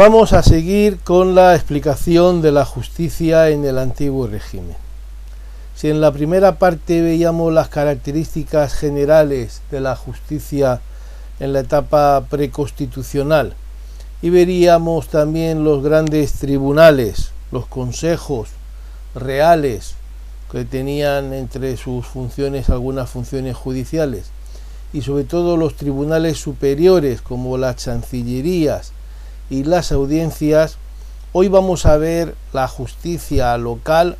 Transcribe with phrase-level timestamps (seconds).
[0.00, 4.74] Vamos a seguir con la explicación de la justicia en el antiguo régimen.
[5.76, 10.80] Si en la primera parte veíamos las características generales de la justicia
[11.38, 13.52] en la etapa preconstitucional
[14.22, 18.48] y veríamos también los grandes tribunales, los consejos
[19.14, 19.96] reales
[20.50, 24.30] que tenían entre sus funciones algunas funciones judiciales
[24.94, 28.94] y sobre todo los tribunales superiores como las chancillerías
[29.50, 30.78] y las audiencias,
[31.32, 34.16] hoy vamos a ver la justicia local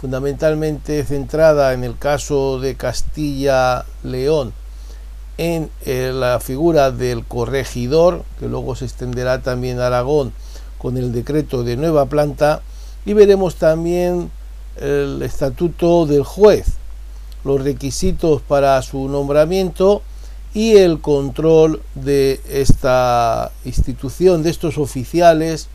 [0.00, 4.54] fundamentalmente centrada en el caso de Castilla-León,
[5.36, 10.32] en eh, la figura del corregidor, que luego se extenderá también a Aragón
[10.78, 12.62] con el decreto de nueva planta,
[13.04, 14.30] y veremos también
[14.80, 16.66] el estatuto del juez,
[17.44, 20.02] los requisitos para su nombramiento
[20.54, 25.68] y el control de esta institución, de estos oficiales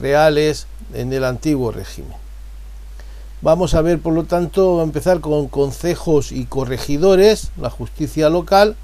[0.00, 2.16] reales en el antiguo régimen.
[3.40, 8.74] Vamos a ver, por lo tanto, a empezar con concejos y corregidores, la justicia local,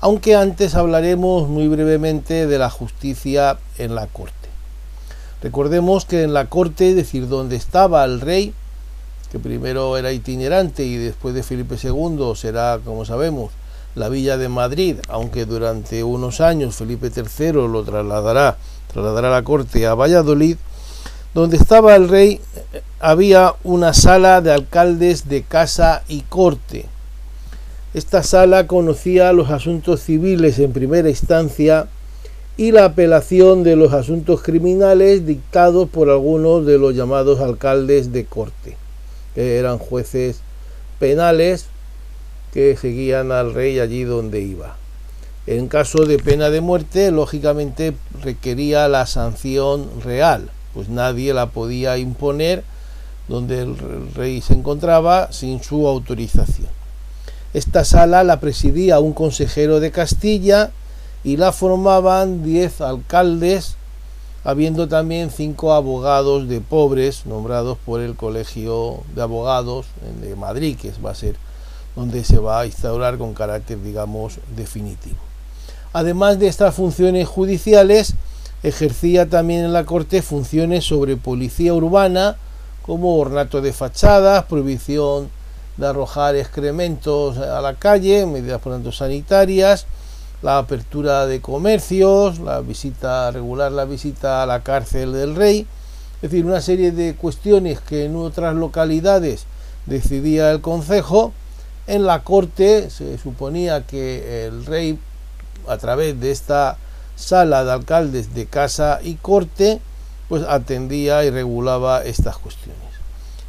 [0.00, 4.34] aunque antes hablaremos muy brevemente de la justicia en la corte.
[5.42, 8.54] Recordemos que en la corte, es decir, donde estaba el rey,
[9.32, 13.50] que primero era itinerante y después de Felipe II será, como sabemos,
[13.96, 18.58] la villa de Madrid, aunque durante unos años Felipe III lo trasladará,
[18.92, 20.58] trasladará la corte a Valladolid,
[21.34, 22.40] donde estaba el rey
[23.00, 26.86] había una sala de alcaldes de casa y corte.
[27.94, 31.88] Esta sala conocía los asuntos civiles en primera instancia
[32.58, 38.26] y la apelación de los asuntos criminales dictados por algunos de los llamados alcaldes de
[38.26, 38.76] corte,
[39.34, 40.40] que eran jueces
[40.98, 41.66] penales
[42.56, 44.76] que seguían al rey allí donde iba.
[45.46, 51.96] En caso de pena de muerte, lógicamente requería la sanción real pues nadie la podía
[51.96, 52.62] imponer
[53.28, 56.68] donde el rey se encontraba sin su autorización.
[57.54, 60.70] Esta sala la presidía un consejero de Castilla
[61.24, 63.76] y la formaban diez alcaldes,
[64.44, 69.86] habiendo también cinco abogados de pobres nombrados por el Colegio de Abogados
[70.20, 71.36] de Madrid, que va a ser
[71.96, 75.16] donde se va a instaurar con carácter, digamos, definitivo.
[75.92, 78.14] Además de estas funciones judiciales,
[78.62, 82.36] ejercía también en la corte funciones sobre policía urbana,
[82.82, 85.30] como ornato de fachadas, prohibición
[85.76, 89.86] de arrojar excrementos a la calle, medidas por tanto sanitarias,
[90.42, 95.66] la apertura de comercios, la visita regular, la visita a la cárcel del rey,
[96.16, 99.46] es decir, una serie de cuestiones que en otras localidades
[99.86, 101.32] decidía el concejo,
[101.86, 104.98] en la corte se suponía que el rey
[105.68, 106.78] a través de esta
[107.16, 109.80] sala de alcaldes de casa y corte,
[110.28, 112.76] pues atendía y regulaba estas cuestiones.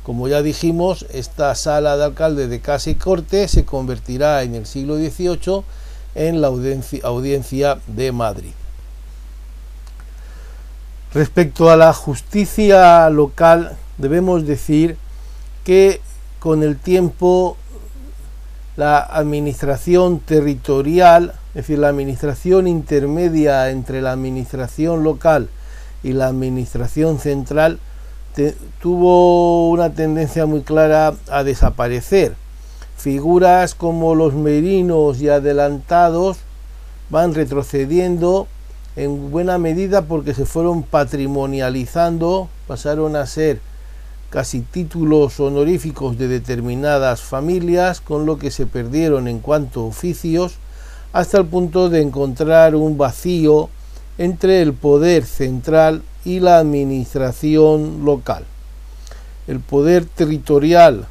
[0.04, 4.66] Como ya dijimos, esta sala de alcaldes de casa y corte se convertirá en el
[4.66, 5.64] siglo XVIII
[6.16, 8.54] en la audiencia, audiencia de Madrid.
[11.14, 14.98] Respecto a la justicia local, debemos decir
[15.64, 16.00] que
[16.40, 17.58] con el tiempo
[18.78, 25.50] la administración territorial es decir, la administración intermedia entre la administración local
[26.04, 27.80] y la administración central
[28.80, 32.36] tuvo una tendencia muy clara a desaparecer.
[32.96, 36.38] Figuras como los merinos y adelantados
[37.10, 38.48] van retrocediendo
[38.96, 43.60] en buena medida porque se fueron patrimonializando, pasaron a ser
[44.30, 50.56] casi títulos honoríficos de determinadas familias, con lo que se perdieron en cuanto oficios
[51.14, 53.70] hasta el punto de encontrar un vacío
[54.18, 58.44] entre el poder central y la administración local.
[59.48, 61.08] El poder territorial,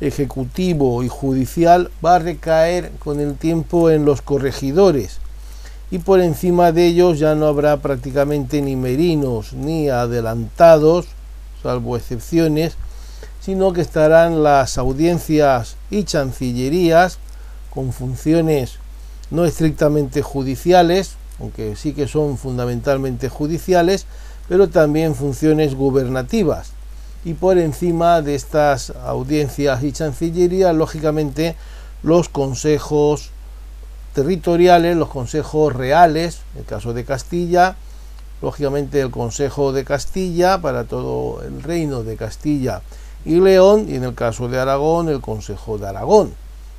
[0.00, 5.18] ejecutivo y judicial va a recaer con el tiempo en los corregidores
[5.90, 11.06] y por encima de ellos ya no habrá prácticamente ni merinos ni adelantados,
[11.62, 12.76] salvo excepciones,
[13.40, 17.18] sino que estarán las audiencias y chancillerías
[17.70, 18.78] con funciones
[19.30, 24.06] no estrictamente judiciales, aunque sí que son fundamentalmente judiciales,
[24.48, 26.72] pero también funciones gubernativas.
[27.24, 31.56] Y por encima de estas audiencias y chancillería, lógicamente,
[32.02, 33.30] los consejos
[34.12, 37.76] territoriales, los consejos reales, en el caso de Castilla,
[38.42, 42.82] lógicamente el Consejo de Castilla para todo el reino de Castilla
[43.24, 46.34] y León, y en el caso de Aragón, el Consejo de Aragón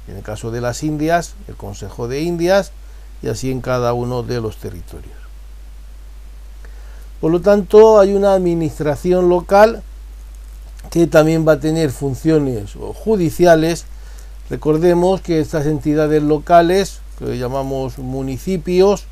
[0.08, 2.72] en el caso de las Indias, el Consejo de Indias,
[3.22, 5.16] y así en cada uno de los territorios.
[7.22, 9.82] Por lo tanto, hay una administración local
[10.90, 13.86] que también va a tener funciones judiciales.
[14.50, 19.06] Recordemos que estas entidades locales, que llamamos municipios,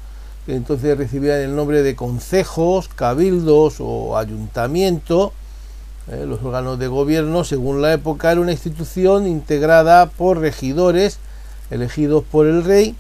[0.56, 5.34] entonces recibían el nombre de concejos, cabildos o ayuntamiento,
[6.10, 11.20] eh, los órganos de gobierno, según la época, era una institución integrada por regidores
[11.70, 12.96] elegidos por el rey,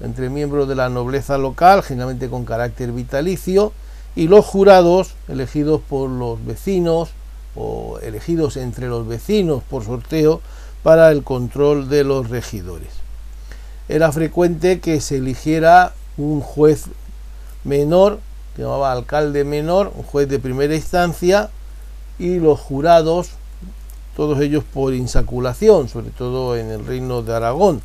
[0.00, 3.72] entre miembros de la nobleza local, generalmente con carácter vitalicio,
[4.16, 7.10] y los jurados elegidos por los vecinos
[7.54, 10.40] o elegidos entre los vecinos por sorteo
[10.82, 12.88] para el control de los regidores.
[13.88, 16.84] Era frecuente que se eligiera un juez
[17.64, 18.20] menor,
[18.54, 21.50] que llamaba alcalde menor, un juez de primera instancia,
[22.18, 23.30] y los jurados,
[24.16, 27.80] todos ellos por insaculación, sobre todo en el reino de Aragón.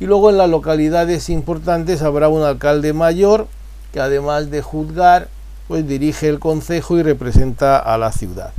[0.00, 3.46] Y luego en las localidades importantes habrá un alcalde mayor
[3.92, 5.28] que además de juzgar
[5.68, 8.52] pues dirige el concejo y representa a la ciudad.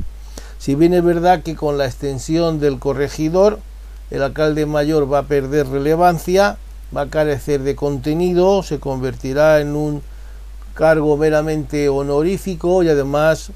[0.58, 3.58] Si bien es verdad que con la extensión del corregidor,
[4.10, 6.56] el alcalde mayor va a perder relevancia,
[6.96, 10.02] va a carecer de contenido, se convertirá en un
[10.74, 13.50] cargo meramente honorífico y además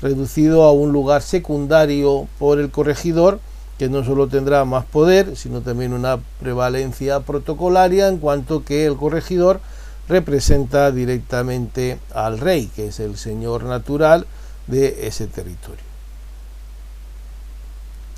[0.00, 3.40] reducido a un lugar secundario por el corregidor,
[3.78, 8.96] que no solo tendrá más poder, sino también una prevalencia protocolaria en cuanto que el
[8.96, 9.60] corregidor
[10.08, 14.26] representa directamente al rey, que es el señor natural
[14.66, 15.84] de ese territorio.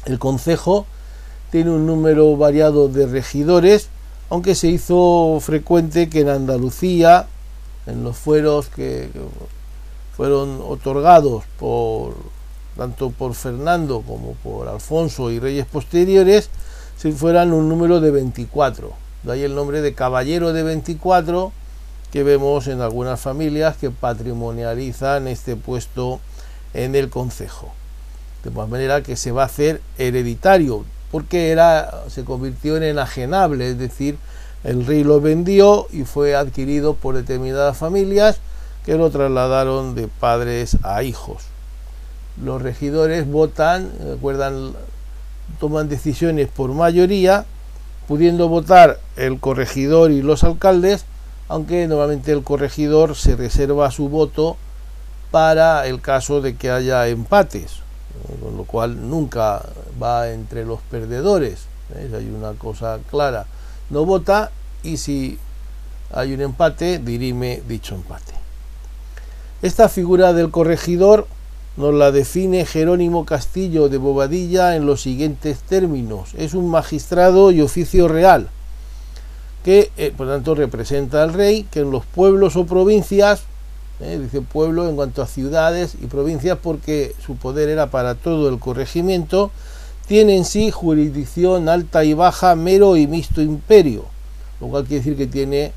[0.05, 0.87] El concejo
[1.51, 3.89] tiene un número variado de regidores,
[4.33, 7.27] aunque se hizo frecuente que en Andalucía,
[7.85, 9.11] en los fueros que
[10.17, 12.15] fueron otorgados por
[12.75, 16.49] tanto por Fernando como por Alfonso y reyes posteriores,
[16.97, 18.95] se fueran un número de 24.
[19.23, 21.53] De ahí el nombre de caballero de 24
[22.11, 26.21] que vemos en algunas familias que patrimonializan este puesto
[26.73, 27.75] en el concejo.
[28.45, 33.79] De manera que se va a hacer hereditario, porque era, se convirtió en enajenable, es
[33.79, 34.19] decir,
[34.65, 38.41] el rey lo vendió y fue adquirido por determinadas familias
[38.85, 41.45] que lo trasladaron de padres a hijos.
[42.43, 43.93] Los regidores votan,
[45.61, 47.45] toman decisiones por mayoría,
[48.09, 51.05] pudiendo votar el corregidor y los alcaldes,
[51.49, 54.57] aunque normalmente el corregidor se reserva su voto
[55.31, 57.82] para el caso de que haya empates,
[58.41, 59.65] con lo cual nunca
[60.03, 61.67] va entre los perdedores.
[61.95, 63.47] Hay una cosa clara.
[63.91, 64.51] No vota
[64.83, 65.39] y si
[66.13, 68.33] hay un empate, dirime dicho empate.
[69.63, 71.27] Esta figura del corregidor
[71.77, 76.31] nos la define Jerónimo Castillo de Bobadilla en los siguientes términos.
[76.37, 78.49] Es un magistrado y oficio real
[79.65, 83.45] que eh, por tanto representa al rey, que en los pueblos o provincias,
[84.01, 88.49] eh, dice pueblo en cuanto a ciudades y provincias porque su poder era para todo
[88.49, 89.51] el corregimiento,
[90.07, 94.05] tiene en sí jurisdicción alta y baja, mero y mixto imperio,
[94.61, 95.73] lo cual quiere decir que tiene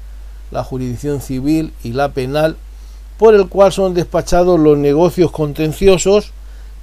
[0.52, 2.58] la jurisdicción civil y la penal,
[3.18, 6.32] por el cual son despachados los negocios contenciosos,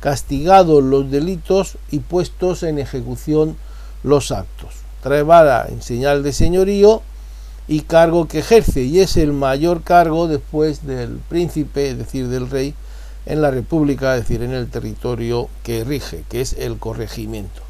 [0.00, 3.56] castigados los delitos y puestos en ejecución
[4.02, 4.74] los actos.
[5.02, 7.02] Trae vara en señal de señorío
[7.72, 12.50] y cargo que ejerce, y es el mayor cargo después del príncipe, es decir, del
[12.50, 12.74] rey,
[13.24, 17.62] en la república, es decir, en el territorio que rige, que es el corregimiento.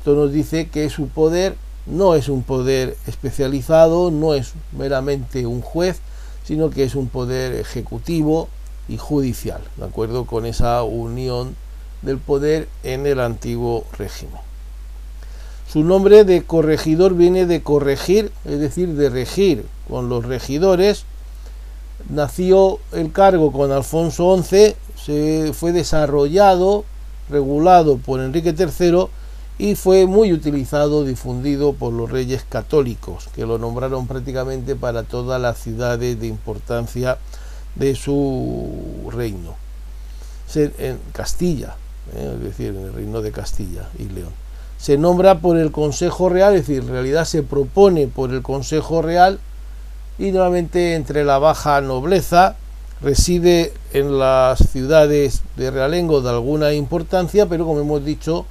[0.00, 5.62] Esto nos dice que su poder no es un poder especializado, no es meramente un
[5.62, 6.00] juez,
[6.44, 8.50] sino que es un poder ejecutivo
[8.86, 11.56] y judicial, de acuerdo con esa unión
[12.02, 14.51] del poder en el antiguo régimen.
[15.72, 21.06] Su nombre de corregidor viene de corregir, es decir, de regir con los regidores.
[22.10, 26.84] Nació el cargo con Alfonso XI, se fue desarrollado,
[27.30, 29.06] regulado por Enrique III
[29.56, 35.40] y fue muy utilizado, difundido por los reyes católicos, que lo nombraron prácticamente para todas
[35.40, 37.16] las ciudades de importancia
[37.76, 39.56] de su reino.
[40.54, 41.76] En Castilla,
[42.14, 42.34] ¿eh?
[42.34, 44.42] es decir, en el reino de Castilla y León
[44.82, 49.00] se nombra por el Consejo Real, es decir, en realidad se propone por el Consejo
[49.00, 49.38] Real
[50.18, 52.56] y nuevamente entre la baja nobleza
[53.00, 58.44] reside en las ciudades de realengo de alguna importancia, pero como hemos dicho,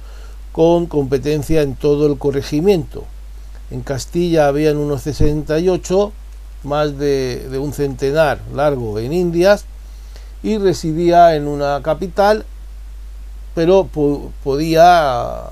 [0.52, 3.04] con competencia en todo el corregimiento.
[3.70, 6.12] En Castilla habían unos 68,
[6.62, 9.66] más de, de un centenar largo en Indias,
[10.42, 12.46] y residía en una capital,
[13.54, 13.86] pero
[14.42, 15.42] podía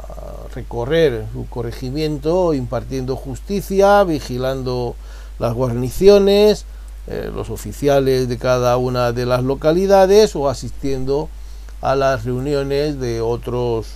[0.55, 4.95] recorrer su corregimiento impartiendo justicia, vigilando
[5.39, 6.65] las guarniciones,
[7.07, 11.29] eh, los oficiales de cada una de las localidades o asistiendo
[11.81, 13.87] a las reuniones de otros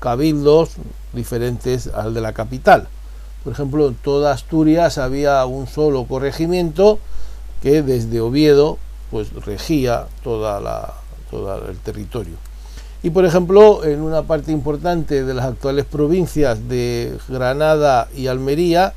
[0.00, 0.72] cabildos
[1.12, 2.88] diferentes al de la capital.
[3.44, 6.98] Por ejemplo, en toda Asturias había un solo corregimiento
[7.62, 8.78] que desde Oviedo
[9.10, 10.94] pues regía toda la,
[11.30, 12.34] todo el territorio.
[13.02, 18.92] Y por ejemplo, en una parte importante de las actuales provincias de Granada y Almería,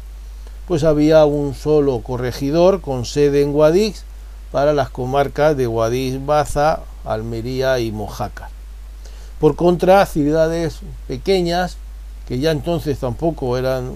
[0.67, 4.03] pues había un solo corregidor con sede en Guadix
[4.51, 8.49] para las comarcas de Guadix, Baza, Almería y Mojácar.
[9.39, 11.77] Por contra, ciudades pequeñas,
[12.27, 13.91] que ya entonces tampoco eran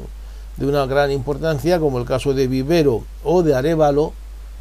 [0.58, 4.14] de una gran importancia, como el caso de Vivero o de Arevalo,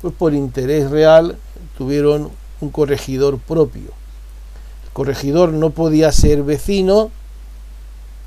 [0.03, 1.37] pues por interés real
[1.79, 3.96] tuvieron un corregidor propio.
[4.97, 7.11] Corregidor no podía ser vecino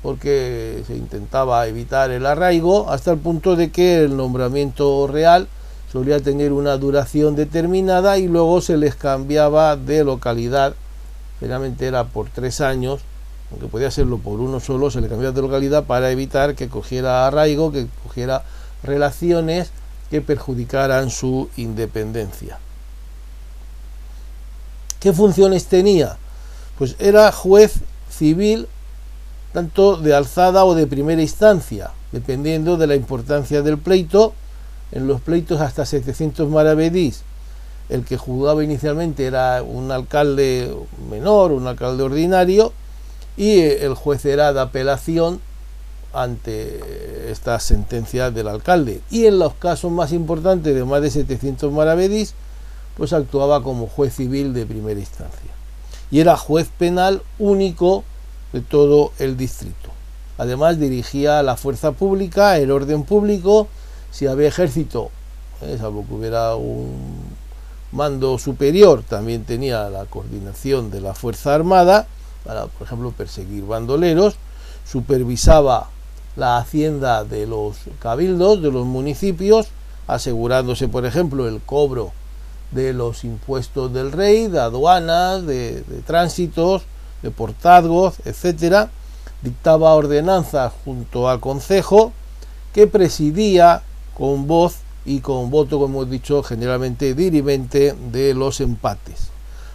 [0.04, 5.48] porque se intentaba evitar el arraigo, hasta el punto de que el nombramiento real
[5.90, 10.76] solía tener una duración determinada y luego se les cambiaba de localidad,
[11.40, 13.00] generalmente era por tres años,
[13.50, 17.26] aunque podía serlo por uno solo, se le cambiaba de localidad para evitar que cogiera
[17.26, 18.44] arraigo, que cogiera
[18.84, 19.72] relaciones
[20.08, 22.60] que perjudicaran su independencia.
[25.00, 26.19] ¿Qué funciones tenía?
[26.80, 27.74] Pues era juez
[28.08, 28.66] civil
[29.52, 34.32] tanto de alzada o de primera instancia, dependiendo de la importancia del pleito.
[34.90, 37.20] En los pleitos hasta 700 maravedís,
[37.90, 40.74] el que juzgaba inicialmente era un alcalde
[41.10, 42.72] menor, un alcalde ordinario,
[43.36, 45.38] y el juez era de apelación
[46.14, 49.02] ante esta sentencia del alcalde.
[49.10, 52.32] Y en los casos más importantes de más de 700 maravedís,
[52.96, 55.49] pues actuaba como juez civil de primera instancia.
[56.10, 58.04] Y era juez penal único
[58.52, 59.90] de todo el distrito.
[60.38, 63.68] Además dirigía la fuerza pública, el orden público,
[64.10, 65.10] si había ejército,
[65.60, 67.30] eh, salvo que hubiera un
[67.92, 72.06] mando superior, también tenía la coordinación de la fuerza armada
[72.44, 74.36] para, por ejemplo, perseguir bandoleros,
[74.86, 75.90] supervisaba
[76.36, 79.68] la hacienda de los cabildos, de los municipios,
[80.06, 82.12] asegurándose, por ejemplo, el cobro
[82.70, 86.82] de los impuestos del rey, de aduanas, de, tránsitos,
[87.22, 88.90] de portazgos, etcétera,
[89.42, 92.12] dictaba ordenanzas junto al concejo
[92.72, 93.82] que presidía
[94.16, 99.30] con voz y con voto, como hemos dicho, generalmente dirimente de los empates.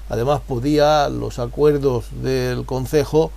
[0.08, 3.32] Además podía los acuerdos del concejo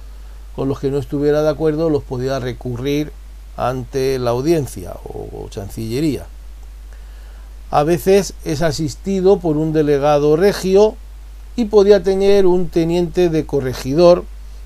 [0.55, 3.13] con los que no estuviera de acuerdo los podía recurrir
[3.57, 6.27] ante la audiencia o chancillería.
[7.71, 10.97] A veces es asistido por un delegado regio
[11.55, 14.25] y podía tener un teniente de corregidor,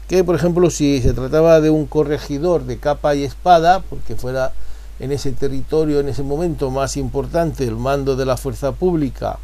[0.08, 4.52] que por ejemplo si se trataba de un corregidor de capa y espada, porque fuera
[5.00, 9.38] en ese territorio en ese momento más importante el mando de la fuerza pública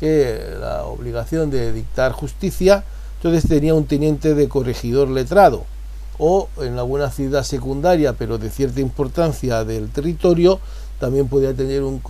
[0.00, 2.82] que la obligación de dictar justicia,
[3.16, 5.64] entonces tenía un teniente de corregidor letrado.
[6.18, 10.60] O en alguna ciudad secundaria pero de cierta importancia del territorio
[11.02, 12.00] también podía tener un,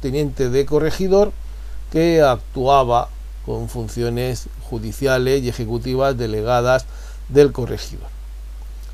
[0.00, 1.30] teniente de corregidor
[1.92, 3.10] que actuaba
[3.44, 6.86] con funciones judiciales y ejecutivas delegadas
[7.28, 8.06] del corregidor.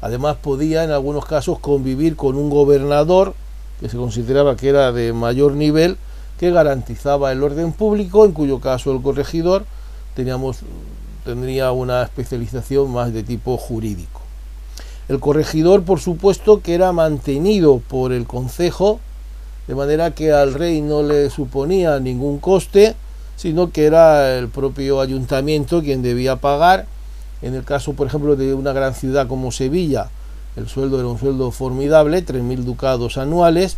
[0.01, 3.35] Además podía en algunos casos convivir con un gobernador
[3.79, 5.97] que se consideraba que era de mayor nivel
[6.41, 9.65] que garantizaba el orden público, en cuyo caso el corregidor
[11.25, 14.23] tendría una especialización más de tipo jurídico.
[15.09, 18.99] El corregidor, por supuesto, que era mantenido por el concejo
[19.71, 22.97] de manera que al rey no le suponía ningún coste,
[23.37, 26.87] sino que era el propio ayuntamiento quien debía pagar.
[27.41, 30.11] En el caso, por ejemplo, de una gran ciudad como Sevilla,
[30.57, 33.77] el sueldo era un sueldo formidable, 3.000 ducados anuales,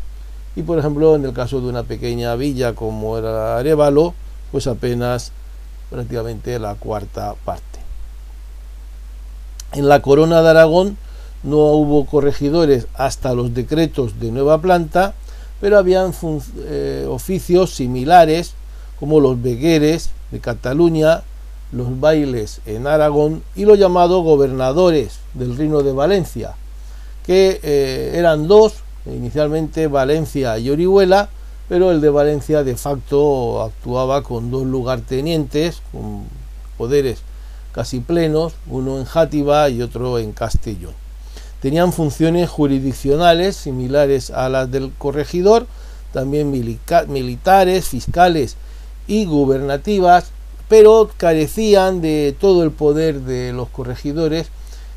[0.57, 4.15] y por ejemplo, en el caso de una pequeña villa como era Arevalo,
[4.51, 5.31] pues apenas
[5.91, 7.81] prácticamente la cuarta parte.
[9.75, 10.97] En la corona de Aragón
[11.43, 15.13] no hubo corregidores hasta los decretos de nueva planta,
[15.63, 16.13] pero habían
[16.65, 18.55] eh, oficios similares
[18.99, 21.23] como los begueres de Cataluña,
[21.71, 26.55] los bailes en Aragón y los llamados gobernadores del Reino de Valencia,
[27.25, 28.75] que eh, eran dos,
[29.07, 31.29] inicialmente Valencia y Orihuela,
[31.69, 36.25] pero el de Valencia de facto actuaba con dos lugartenientes, con
[36.77, 37.21] poderes
[37.71, 41.02] casi plenos, uno en Játiva y otro en Castellón
[41.63, 45.67] tenían funciones jurisdiccionales similares a las del corregidor,
[46.13, 48.57] también militares, fiscales
[49.07, 50.33] y gubernativas,
[50.69, 54.49] pero carecían de todo el poder de los corregidores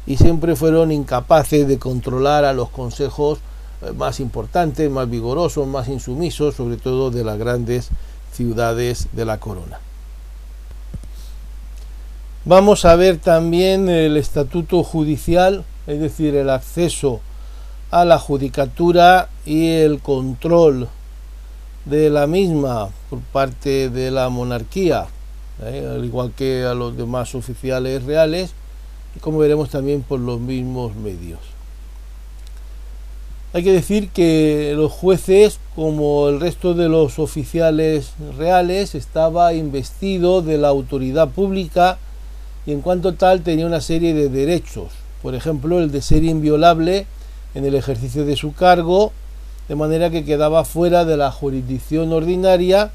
[0.07, 3.39] y siempre fueron incapaces de controlar a los consejos
[3.81, 7.89] eh, más importantes, más vigorosos, más insumisos, sobre todo de las grandes
[8.33, 9.79] ciudades de la corona.
[12.43, 17.21] Vamos a ver también el estatuto judicial, es decir, el acceso
[17.91, 20.89] a la judicatura y el control
[21.85, 25.07] de la misma por parte de la monarquía,
[25.63, 25.87] ¿eh?
[25.95, 28.53] al igual que a los demás oficiales reales,
[29.15, 31.39] y como veremos también por los mismos medios.
[33.53, 40.41] Hay que decir que los jueces, como el resto de los oficiales reales, estaba investido
[40.41, 41.97] de la autoridad pública
[42.65, 44.91] y en cuanto tal tenía una serie de derechos,
[45.25, 47.07] por ejemplo el de ser inviolable
[47.55, 49.11] en el ejercicio de su cargo,
[49.67, 52.91] de manera que quedaba fuera de la jurisdicción ordinaria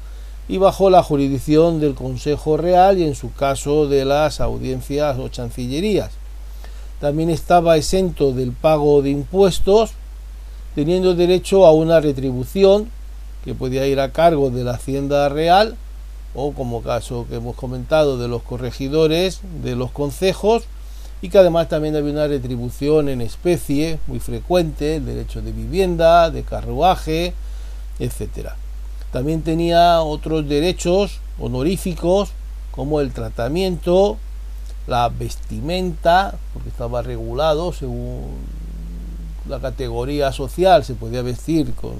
[0.47, 5.27] y bajo la jurisdicción del Consejo Real y en su caso de las audiencias o
[5.27, 6.11] chancillerías.
[7.01, 9.91] También estaba exento del pago de impuestos,
[10.73, 12.89] teniendo derecho a una retribución
[13.43, 15.75] que podía ir a cargo de la Hacienda Real
[16.33, 20.63] o como caso que hemos comentado de los corregidores de los concejos
[21.21, 26.31] y que además también había una retribución en especie muy frecuente, el derecho de vivienda,
[26.31, 27.33] de carruaje,
[27.99, 28.55] etcétera.
[29.11, 32.31] También tenía otros derechos honoríficos
[32.71, 34.17] como el tratamiento,
[34.87, 38.21] la vestimenta, porque estaba regulado según
[39.47, 41.93] la categoría social, se podía vestir con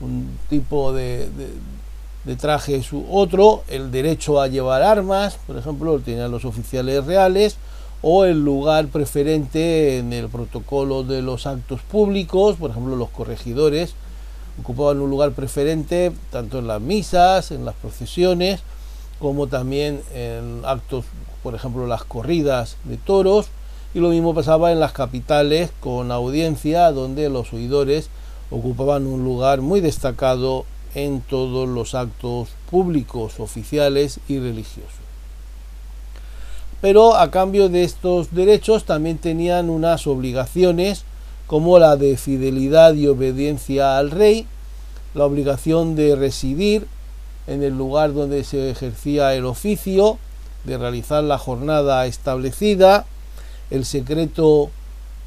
[0.00, 1.28] un tipo de,
[2.24, 7.04] de traje su otro, el derecho a llevar armas, por ejemplo, lo tenían los oficiales
[7.04, 7.56] reales,
[8.02, 13.94] o el lugar preferente en el protocolo de los actos públicos, por ejemplo, los corregidores
[14.60, 18.60] ocupaban un lugar preferente tanto en las misas, en las procesiones,
[19.18, 21.04] como también en actos,
[21.42, 23.46] por ejemplo, las corridas de toros,
[23.94, 28.08] y lo mismo pasaba en las capitales con audiencia, donde los oidores
[28.50, 35.01] ocupaban un lugar muy destacado en todos los actos públicos, oficiales y religiosos.
[36.82, 41.04] Pero a cambio de estos derechos también tenían unas obligaciones
[41.46, 44.48] como la de fidelidad y obediencia al rey,
[45.14, 46.88] la obligación de residir
[47.46, 50.18] en el lugar donde se ejercía el oficio,
[50.64, 53.06] de realizar la jornada establecida,
[53.70, 54.70] el secreto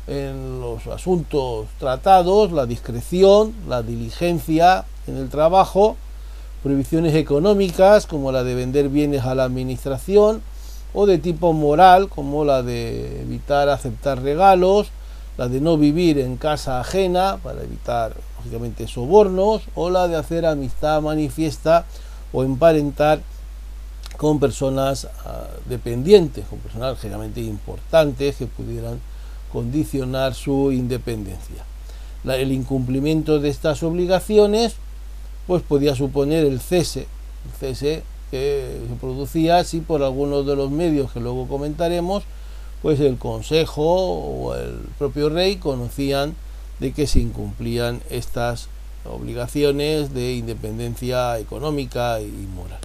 [0.07, 5.95] en los asuntos tratados, la discreción, la diligencia en el trabajo,
[6.63, 10.41] prohibiciones económicas como la de vender bienes a la administración
[10.95, 14.87] o de tipo moral como la de evitar aceptar regalos,
[15.37, 20.45] la de no vivir en casa ajena para evitar lógicamente sobornos o la de hacer
[20.45, 21.85] amistad manifiesta
[22.31, 23.19] o emparentar
[24.15, 29.01] con personas ah, dependientes, con personas generalmente importantes que pudieran
[29.51, 31.63] condicionar su independencia.
[32.23, 34.75] el incumplimiento de estas obligaciones
[35.45, 37.07] pues podía suponer el cese,
[37.45, 42.23] el cese que se producía si por algunos de los medios que luego comentaremos,
[42.81, 46.35] pues el consejo o el propio rey conocían
[46.79, 48.67] de que se incumplían estas
[49.05, 52.79] obligaciones de independencia económica y moral.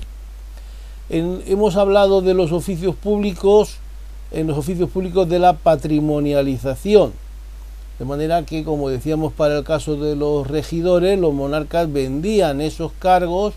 [1.09, 3.79] hemos hablado de los oficios públicos,
[4.31, 7.13] en los oficios públicos de la patrimonialización,
[7.99, 12.93] de manera que, como decíamos para el caso de los regidores, los monarcas vendían esos
[12.99, 13.55] cargos,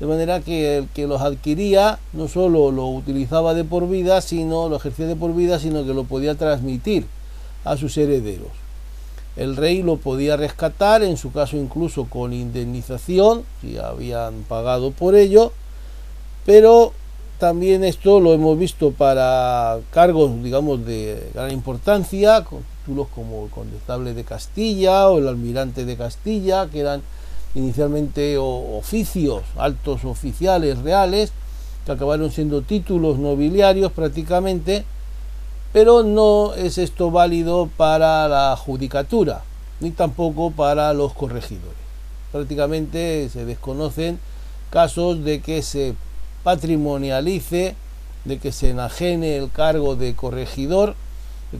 [0.00, 4.68] de manera que el que los adquiría no solo lo utilizaba de por vida, sino
[4.68, 7.06] lo ejercía de por vida, sino que lo podía transmitir
[7.64, 8.50] a sus herederos.
[9.36, 15.16] El rey lo podía rescatar, en su caso incluso con indemnización, si habían pagado por
[15.16, 15.52] ello,
[16.46, 16.92] pero
[17.38, 22.44] también esto lo hemos visto para cargos, digamos, de gran importancia,
[22.84, 27.02] títulos como el condestable de Castilla o el almirante de Castilla, que eran
[27.54, 31.32] inicialmente oficios, altos oficiales reales,
[31.86, 34.84] que acabaron siendo títulos nobiliarios prácticamente,
[35.72, 39.42] pero no es esto válido para la judicatura,
[39.80, 41.78] ni tampoco para los corregidores.
[42.32, 44.18] Prácticamente se desconocen
[44.70, 45.94] casos de que se
[46.42, 47.76] patrimonialice,
[48.24, 50.94] de que se enajene el cargo de corregidor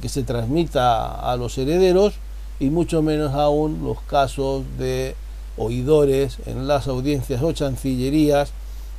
[0.00, 2.14] que se transmita a los herederos
[2.60, 5.16] y mucho menos aún los casos de
[5.56, 8.52] oidores en las audiencias o chancillerías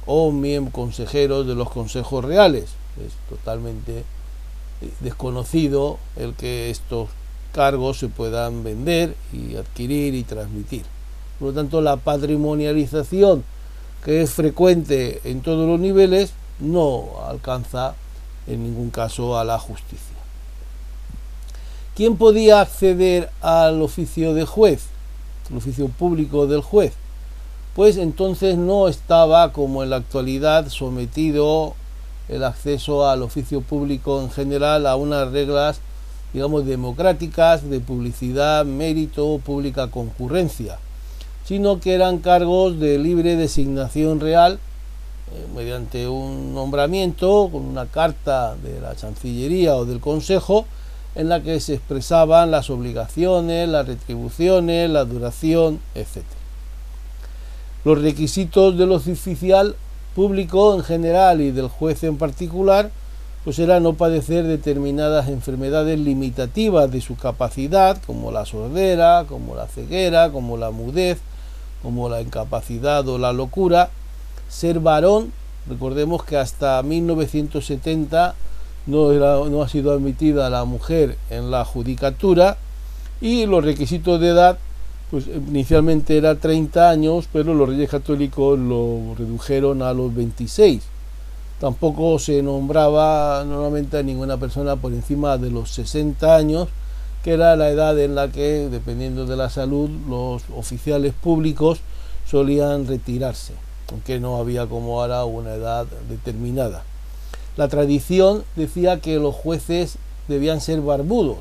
[0.06, 2.65] o miembros consejeros de los consejos reales.
[3.06, 4.04] Es totalmente eh,
[5.00, 7.10] desconocido el que estos
[7.52, 10.84] cargos se puedan vender y adquirir y transmitir.
[11.39, 13.44] Por lo tanto, la patrimonialización
[14.04, 17.96] que es frecuente en todos los niveles no alcanza
[18.48, 20.15] en ningún caso a la justicia.
[21.96, 24.84] ¿Quién podía acceder al oficio de juez,
[25.50, 26.94] el oficio público del juez?
[27.76, 31.76] pues entonces no estaba como en la actualidad sometido
[32.30, 35.82] el acceso al oficio público en general a unas reglas,
[36.34, 40.80] digamos, democráticas de publicidad, mérito, pública concurrencia,
[41.44, 44.58] sino que eran cargos de libre designación real
[45.34, 50.66] eh, mediante un nombramiento con una carta de la Chancillería o del Consejo
[51.15, 56.23] en la que se expresaban las obligaciones, las retribuciones, la duración, etc.
[57.84, 59.75] Los requisitos del oficial
[60.13, 62.91] público en general y del juez en particular,
[63.43, 69.67] pues era no padecer determinadas enfermedades limitativas de su capacidad, como la sordera, como la
[69.67, 71.19] ceguera, como la mudez,
[71.84, 73.89] como la incapacidad o la locura,
[74.49, 75.32] ser varón,
[75.69, 78.34] recordemos que hasta 1970
[78.88, 82.58] no, ha sido admitida la mujer en la judicatura
[83.21, 84.58] y los requisitos de edad
[85.12, 90.82] pues inicialmente era 30 años, pero los reyes católicos lo redujeron a los 26.
[91.60, 96.67] Tampoco se nombraba normalmente a ninguna persona por encima de los 60 años,
[97.24, 101.80] que era la edad en la que, dependiendo de la salud, los oficiales públicos
[102.30, 103.54] solían retirarse,
[103.91, 106.84] aunque no había como ahora una edad determinada.
[107.58, 111.38] La tradición decía que los jueces debían ser barbudos,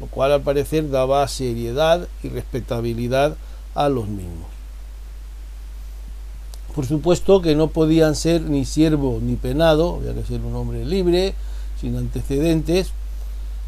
[0.00, 3.36] lo cual al parecer daba seriedad y respetabilidad
[3.74, 4.48] a los mismos.
[6.74, 10.84] Por supuesto que no podían ser ni siervo ni penado, había que ser un hombre
[10.84, 11.34] libre,
[11.80, 12.92] sin antecedentes.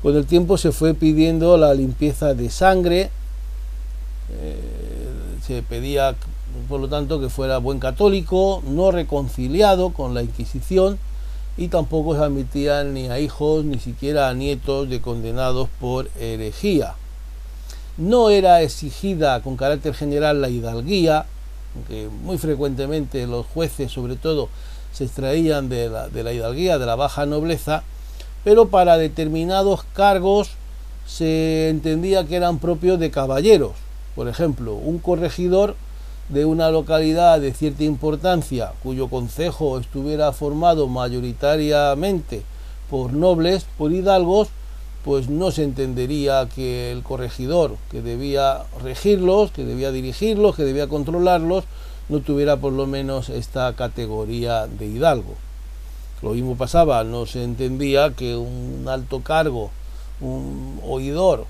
[0.02, 3.11] Con el tiempo se fue pidiendo la limpieza de sangre,
[4.30, 4.57] eh,
[5.46, 6.16] se pedía
[6.68, 10.98] por lo tanto que fuera buen católico, no reconciliado con la Inquisición,
[11.56, 16.94] y tampoco se admitían ni a hijos ni siquiera a nietos de condenados por herejía.
[17.96, 21.26] No era exigida con carácter general la hidalguía,
[21.76, 24.48] aunque muy frecuentemente los jueces sobre todo
[24.92, 27.84] se extraían de la, de la hidalguía, de la baja nobleza,
[28.42, 30.50] pero para determinados cargos
[31.06, 33.72] se entendía que eran propios de caballeros.
[34.14, 35.76] Por ejemplo, un corregidor
[36.28, 42.42] de una localidad de cierta importancia cuyo concejo estuviera formado mayoritariamente
[42.88, 44.48] por nobles, por hidalgos,
[45.04, 50.87] pues no se entendería que el corregidor que debía regirlos, que debía dirigirlos, que debía
[50.87, 51.64] controlarlos,
[52.08, 55.34] no tuviera por lo menos esta categoría de hidalgo.
[56.22, 59.70] Lo mismo pasaba, no se entendía que un alto cargo,
[60.20, 61.46] un oidor,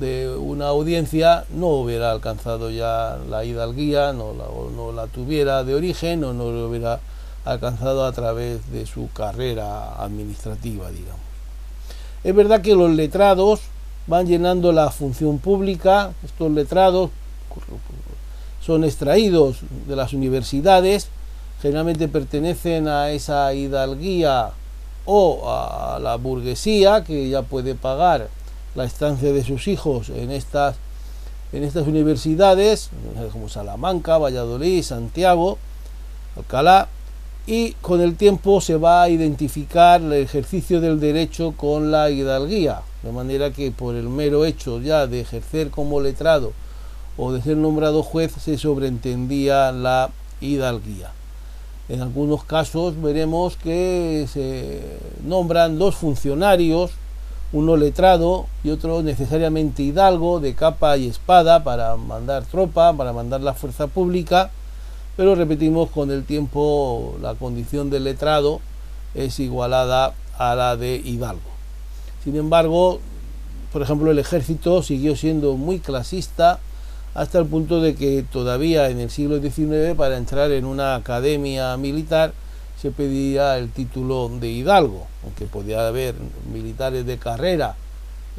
[0.00, 6.24] de una audiencia no hubiera alcanzado ya la hidalguía, la, no la tuviera de origen
[6.24, 7.00] o no lo hubiera
[7.44, 11.20] alcanzado a través de su carrera administrativa, digamos.
[12.24, 13.60] Es verdad que los letrados
[14.06, 17.10] van llenando la función pública, estos letrados
[18.60, 21.08] son extraídos de las universidades,
[21.62, 24.50] generalmente pertenecen a esa hidalguía
[25.04, 28.28] o a la burguesía que ya puede pagar
[28.74, 30.76] la estancia de sus hijos en estas,
[31.52, 32.90] en estas universidades,
[33.32, 35.58] como Salamanca, Valladolid, Santiago,
[36.36, 36.88] Alcalá,
[37.46, 42.82] y con el tiempo se va a identificar el ejercicio del derecho con la hidalguía,
[43.02, 46.52] de manera que por el mero hecho ya de ejercer como letrado
[47.16, 51.12] o de ser nombrado juez se sobreentendía la hidalguía.
[51.88, 54.80] En algunos casos veremos que se
[55.24, 56.92] nombran dos funcionarios
[57.52, 63.40] uno letrado y otro necesariamente hidalgo de capa y espada para mandar tropa, para mandar
[63.40, 64.50] la fuerza pública,
[65.16, 68.60] pero repetimos con el tiempo la condición del letrado
[69.14, 71.40] es igualada a la de hidalgo.
[72.22, 73.00] Sin embargo,
[73.72, 76.60] por ejemplo, el ejército siguió siendo muy clasista
[77.14, 81.76] hasta el punto de que todavía en el siglo XIX para entrar en una academia
[81.76, 82.32] militar
[82.80, 86.14] se pedía el título de hidalgo, aunque podía haber
[86.50, 87.76] militares de carrera,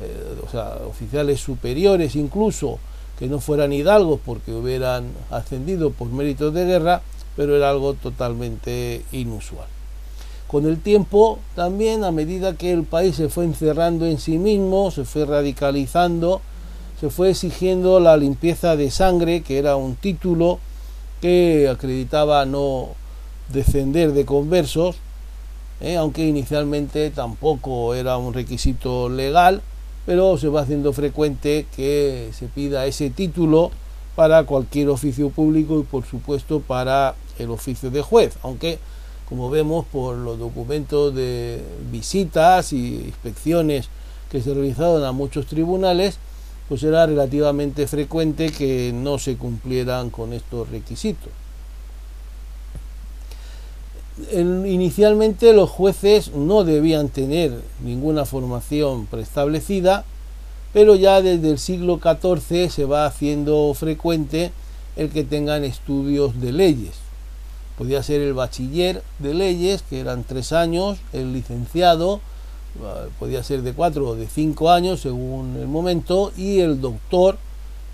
[0.01, 2.80] eh, o sea, oficiales superiores incluso,
[3.19, 7.04] que no fueran hidalgos porque hubieran ascendido por méritos de guerra,
[7.36, 9.67] pero era algo totalmente inusual.
[10.47, 14.89] Con el tiempo, también a medida que el país se fue encerrando en sí mismo,
[14.89, 16.41] se fue radicalizando,
[16.99, 20.60] se fue exigiendo la limpieza de sangre, que era un título
[21.21, 23.01] que acreditaba no
[23.52, 24.98] descender de conversos,
[25.80, 29.62] eh, aunque inicialmente tampoco era un requisito legal,
[30.06, 33.72] pero se va haciendo frecuente que se pida ese título
[34.16, 38.80] para cualquier oficio público y por supuesto para el oficio de juez, aunque
[39.28, 43.88] como vemos por los documentos de visitas y inspecciones
[44.30, 46.18] que se realizaron a muchos tribunales,
[46.68, 51.40] pues era relativamente frecuente que no se cumplieran con estos requisitos.
[54.34, 60.04] Inicialmente los jueces no debían tener ninguna formación preestablecida,
[60.74, 64.52] pero ya desde el siglo XIV se va haciendo frecuente
[64.95, 66.95] el que tengan estudios de leyes.
[67.78, 72.21] Podía ser el bachiller de leyes, que eran tres años, el licenciado,
[72.76, 77.38] eh, podía ser de cuatro o de cinco años según el momento, y el doctor,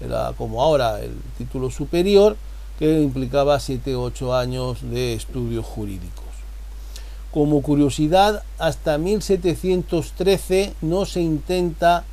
[0.01, 2.35] era como ahora el título superior,
[2.77, 6.25] que implicaba siete o ocho años de estudios jurídicos.
[7.31, 12.05] Como curiosidad, hasta 1713 no se intenta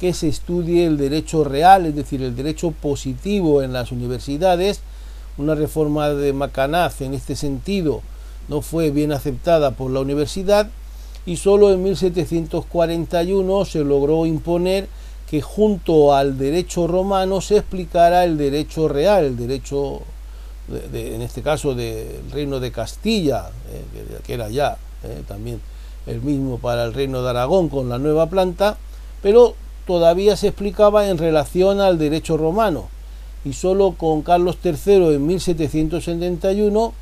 [0.00, 4.80] que se estudie el derecho real, es decir, el derecho positivo en las universidades.
[5.38, 8.02] Una reforma de Macanaz en este sentido
[8.48, 10.68] no fue bien aceptada por la universidad
[11.24, 14.88] y solo en 1741 se logró imponer
[15.30, 20.02] que junto al derecho romano se explicara el derecho real, el derecho,
[20.68, 25.60] en este caso, del reino de Castilla, eh, que era ya eh, también
[26.06, 28.76] el mismo para el reino de Aragón con la nueva planta,
[29.22, 29.54] pero
[29.86, 32.88] todavía se explicaba en relación al derecho romano.
[33.44, 36.92] Y solo con Carlos III en 1771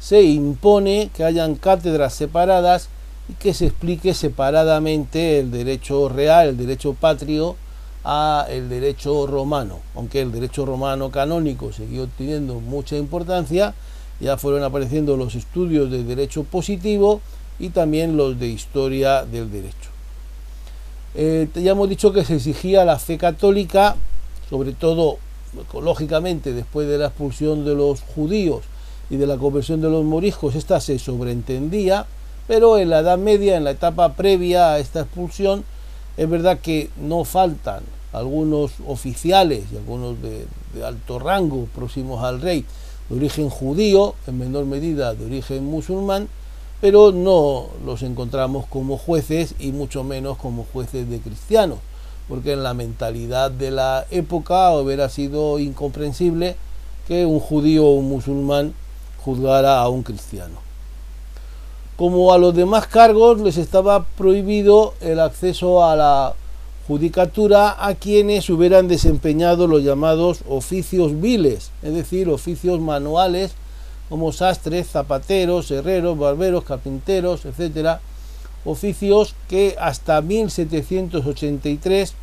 [0.00, 2.88] se impone que hayan cátedras separadas
[3.28, 7.56] y que se explique separadamente el derecho real, el derecho patrio
[8.04, 13.74] a el derecho romano, aunque el derecho romano canónico siguió teniendo mucha importancia,
[14.20, 17.20] ya fueron apareciendo los estudios de derecho positivo
[17.58, 19.90] y también los de historia del derecho.
[21.14, 23.96] Eh, ya hemos dicho que se exigía la fe católica,
[24.48, 25.18] sobre todo
[25.74, 28.62] lógicamente después de la expulsión de los judíos
[29.10, 32.06] y de la conversión de los moriscos, esta se sobreentendía,
[32.48, 35.64] pero en la Edad Media, en la etapa previa a esta expulsión,
[36.16, 40.46] es verdad que no faltan algunos oficiales y algunos de,
[40.84, 42.64] alto rango próximos al rey
[43.08, 46.28] de origen judío, en menor medida de origen musulmán,
[46.80, 51.78] pero no los encontramos como jueces y mucho menos como jueces de cristianos,
[52.28, 56.56] porque en la mentalidad de la época hubiera sido incomprensible
[57.06, 58.74] que un judío o un musulmán
[59.24, 60.61] juzgara a un cristiano.
[62.02, 66.34] Como a los demás cargos les estaba prohibido el acceso a la
[66.88, 73.52] judicatura a quienes hubieran desempeñado los llamados oficios viles, es decir, oficios manuales
[74.08, 78.00] como sastres, zapateros, herreros, barberos, carpinteros, etcétera,
[78.64, 82.14] oficios que hasta 1783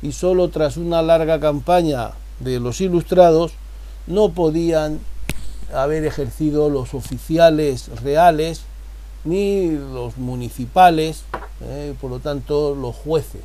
[0.00, 3.50] y solo tras una larga campaña de los ilustrados
[4.06, 5.00] no podían
[5.74, 8.62] haber ejercido los oficiales reales
[9.24, 11.24] ni los municipales,
[11.60, 13.42] eh, por lo tanto los jueces.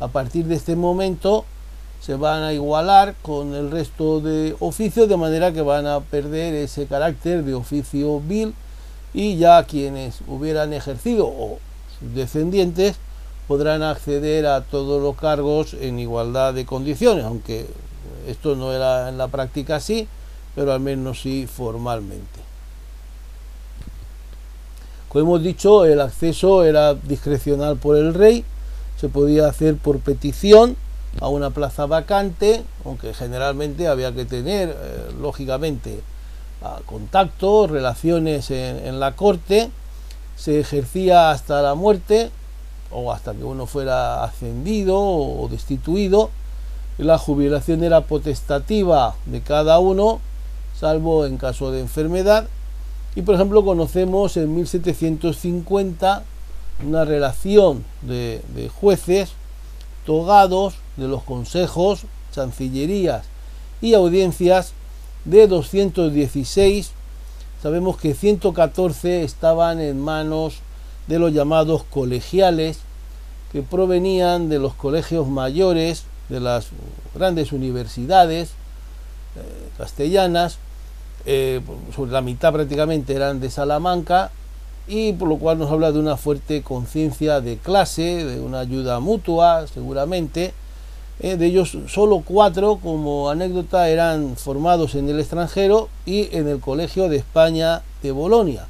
[0.00, 1.44] A partir de este momento
[2.00, 6.54] se van a igualar con el resto de oficios de manera que van a perder
[6.54, 8.54] ese carácter de oficio vil
[9.14, 11.58] y ya quienes hubieran ejercido o
[11.98, 12.96] sus descendientes
[13.48, 17.66] podrán acceder a todos los cargos en igualdad de condiciones, aunque
[18.26, 20.08] esto no era en la práctica así,
[20.54, 22.45] pero al menos sí formalmente.
[25.16, 28.44] Como hemos dicho, el acceso era discrecional por el rey,
[29.00, 30.76] se podía hacer por petición,
[31.22, 36.02] a una plaza vacante, aunque generalmente había que tener, eh, lógicamente,
[36.84, 39.70] contacto, relaciones en, la corte,
[40.36, 42.30] se ejercía hasta la muerte
[42.90, 46.28] o hasta que uno fuera ascendido o destituido.
[46.98, 50.20] La jubilación era potestativa de cada uno,
[50.78, 52.48] salvo en caso de enfermedad.
[53.16, 56.22] Y por ejemplo conocemos en 1750
[56.86, 59.30] una relación de, jueces
[60.04, 62.02] togados de los consejos,
[62.32, 63.24] chancillerías
[63.80, 64.72] y audiencias
[65.24, 66.92] de 216,
[67.62, 70.58] sabemos que 114 estaban en manos
[71.08, 72.80] de los llamados colegiales,
[73.50, 76.66] que provenían de los colegios mayores, de las
[77.14, 78.50] grandes universidades
[79.36, 79.40] eh,
[79.78, 80.58] castellanas,
[81.26, 81.60] eh,
[81.94, 84.30] sobre la mitad prácticamente eran de Salamanca,
[84.88, 89.00] y por lo cual nos habla de una fuerte conciencia de clase, de una ayuda
[89.00, 90.54] mutua, seguramente,
[91.18, 96.60] eh, de ellos solo cuatro, como anécdota, eran formados en el extranjero y en el
[96.60, 98.68] Colegio de España de Bolonia.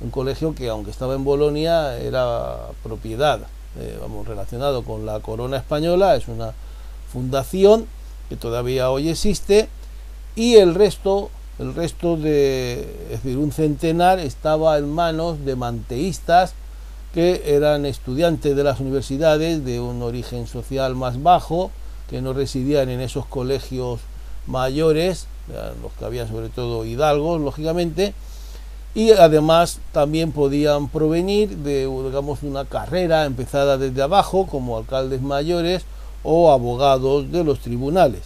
[0.00, 3.40] Un colegio que, aunque estaba en Bolonia, era propiedad,
[3.78, 6.52] eh, vamos, relacionado con la corona española, es una
[7.12, 7.86] fundación
[8.28, 9.68] que todavía hoy existe,
[10.36, 16.54] y el resto, el resto de, es decir, un centenar estaba en manos de manteístas,
[17.12, 21.70] que eran estudiantes de las universidades de un origen social más bajo,
[22.08, 24.00] que no residían en esos colegios
[24.46, 25.26] mayores,
[25.82, 28.14] los que había sobre todo hidalgos, lógicamente,
[28.94, 35.82] y además también podían provenir de digamos una carrera empezada desde abajo como alcaldes mayores
[36.22, 38.22] o abogados de los tribunales.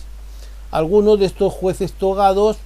[0.70, 2.58] Algunos de estos jueces togados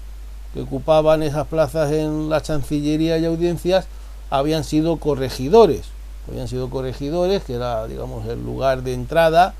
[0.54, 3.86] que ocupaban esas plazas en la Chancillería y audiencias
[4.30, 5.82] habían sido corregidores,
[6.28, 9.54] habían sido corregidores, que era digamos el lugar de entrada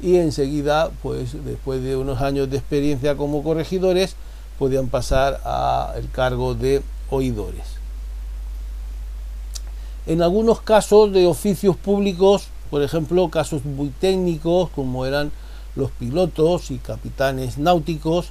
[0.00, 4.16] y enseguida, pues después de unos años de experiencia como corregidores,
[4.58, 7.66] podían pasar al cargo de oidores.
[10.06, 15.32] En algunos casos de oficios públicos, por ejemplo, casos muy técnicos como eran
[15.76, 18.28] los pilotos y capitanes náuticos,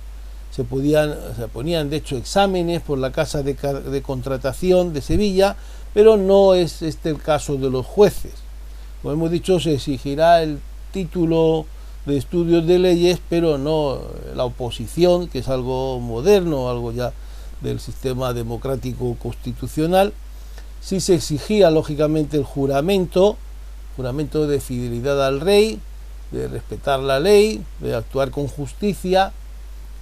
[0.56, 5.56] se, podían, se ponían de hecho exámenes por la Casa de, de Contratación de Sevilla,
[5.94, 8.34] pero no es este el caso de los jueces.
[9.02, 10.60] Como hemos dicho, se exigirá el
[10.92, 11.66] título
[12.06, 14.00] de estudios de leyes, pero no
[14.36, 17.13] la oposición, que es algo moderno, algo ya
[17.62, 20.13] del sistema democrático constitucional.
[20.82, 23.38] Sí se exigía, lógicamente, el juramento,
[23.96, 25.80] juramento de fidelidad al rey,
[26.32, 29.32] de respetar la ley, de actuar con justicia,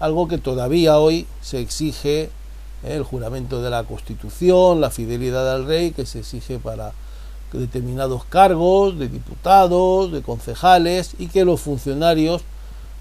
[0.01, 2.29] algo que todavía hoy se exige, ¿eh?
[2.83, 6.91] el juramento de la Constitución, la fidelidad al rey, que se exige para
[7.53, 12.41] determinados cargos, de diputados, de concejales, y que los funcionarios,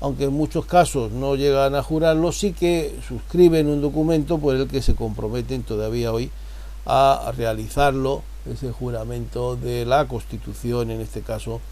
[0.03, 4.69] aunque en muchos casos no llegan a jurarlo, sí que suscriben un documento por el
[4.69, 6.31] que se comprometen todavía hoy
[6.85, 11.63] a realizarlo, ese juramento de la Constitución en este caso,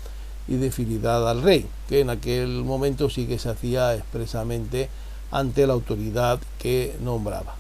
[0.47, 4.89] y de fidelidad al rey, que en aquel momento sí que se hacía expresamente
[5.31, 7.55] ante la autoridad que nombraba.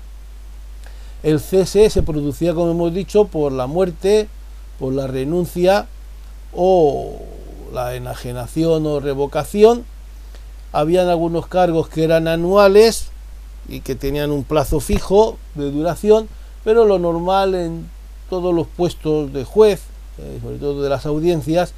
[1.22, 4.28] El cese se producía, como hemos dicho, por la muerte,
[4.78, 5.86] por la renuncia
[6.54, 7.16] o
[7.72, 9.84] la enajenación o revocación.
[10.72, 13.08] Habían algunos cargos que eran anuales
[13.68, 16.28] y que tenían un plazo fijo de duración,
[16.64, 17.90] pero lo normal en
[18.30, 19.80] todos los puestos de juez,
[20.18, 21.74] eh, sobre todo de las audiencias,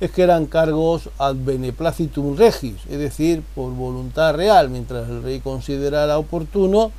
[0.00, 5.40] es que eran cargos ad beneplacitum regis, es decir, por voluntad real, mientras el rey
[5.40, 6.90] considerara oportuno,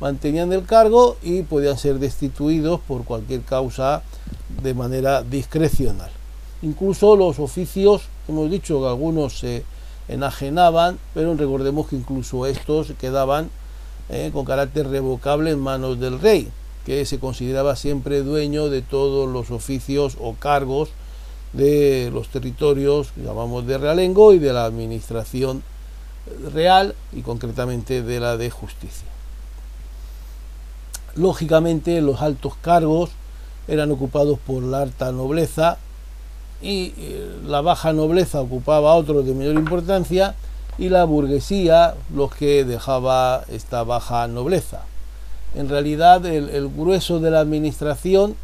[0.00, 4.02] mantenían el cargo y podían ser destituidos por cualquier causa
[4.62, 6.10] de manera discrecional.
[6.62, 9.64] Incluso los oficios, hemos dicho que algunos se
[10.08, 13.48] enajenaban, pero recordemos que incluso estos quedaban
[14.08, 16.48] eh, con carácter revocable en manos del rey,
[16.84, 20.88] que se consideraba siempre dueño de todos los oficios o cargos
[21.52, 25.62] de los territorios llamamos de realengo y de la administración
[26.52, 29.08] real y concretamente de la de justicia.
[31.16, 33.10] Lógicamente los altos cargos
[33.66, 35.78] eran ocupados por la alta nobleza
[36.62, 40.34] y eh, la baja nobleza ocupaba otros de menor importancia
[40.78, 44.82] y la burguesía los que dejaba esta baja nobleza.
[45.54, 48.36] En realidad el grueso de la administración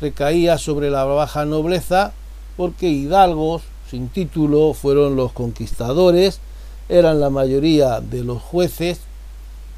[0.00, 2.12] recaía sobre la baja nobleza
[2.56, 6.40] porque hidalgos sin título fueron los conquistadores,
[6.88, 9.00] eran la mayoría de los jueces,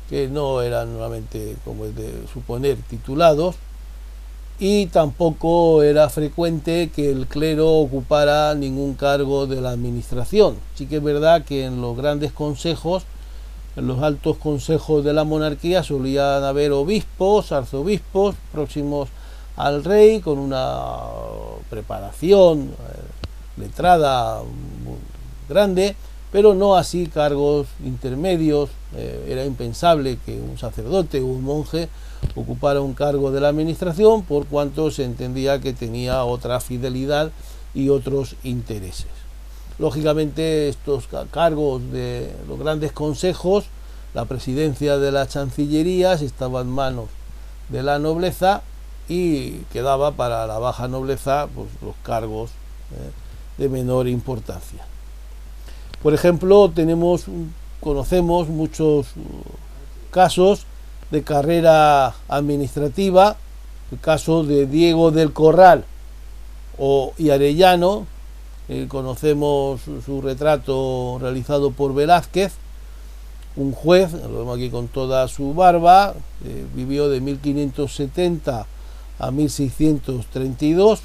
[0.08, 3.56] que no eran nuevamente, como es de suponer, titulados,
[4.58, 10.56] y tampoco era frecuente que el clero ocupara ningún cargo de la administración.
[10.76, 13.02] Sí que es verdad que en los grandes consejos,
[13.74, 19.08] en los altos consejos de la monarquía solían haber obispos, arzobispos próximos
[19.56, 20.98] al rey con una
[21.70, 24.42] preparación eh, letrada
[25.48, 25.94] grande,
[26.32, 28.70] pero no así cargos intermedios.
[28.96, 31.88] Eh, era impensable que un sacerdote o un monje
[32.34, 37.30] ocupara un cargo de la administración por cuanto se entendía que tenía otra fidelidad
[37.74, 39.06] y otros intereses.
[39.78, 43.64] Lógicamente estos cargos de los grandes consejos,
[44.14, 47.08] la presidencia de las chancillerías estaba en manos
[47.68, 48.62] de la nobleza
[49.08, 52.50] y quedaba para la baja nobleza pues, los cargos
[52.92, 53.10] eh,
[53.58, 54.84] de menor importancia.
[56.02, 57.26] Por ejemplo, tenemos,
[57.80, 60.66] conocemos muchos uh, casos
[61.10, 63.36] de carrera administrativa,
[63.90, 65.84] el caso de Diego del Corral
[66.78, 72.54] o, y eh, conocemos su retrato realizado por Velázquez,
[73.56, 78.66] un juez, lo vemos aquí con toda su barba, eh, vivió de 1570
[79.18, 81.02] a 1632,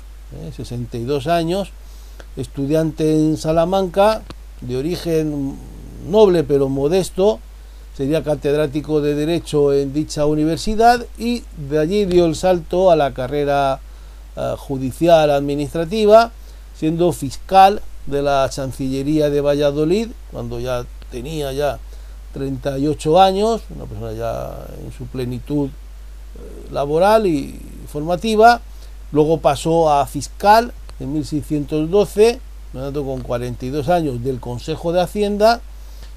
[0.55, 1.71] 62 eh, años,
[2.37, 4.21] estudiante en Salamanca,
[4.61, 5.57] de origen
[6.07, 7.39] noble pero modesto,
[7.95, 13.13] sería catedrático de Derecho en dicha universidad y de allí dio el salto a la
[13.13, 13.79] carrera
[14.35, 16.31] eh, judicial administrativa,
[16.75, 21.79] siendo fiscal de la Chancillería de Valladolid, cuando ya tenía ya
[22.33, 27.59] 38 años, una persona ya en su plenitud eh, laboral y
[27.89, 28.61] informativa,
[29.11, 32.39] luego pasó a fiscal en 1612,
[32.71, 35.61] con 42 años del Consejo de Hacienda,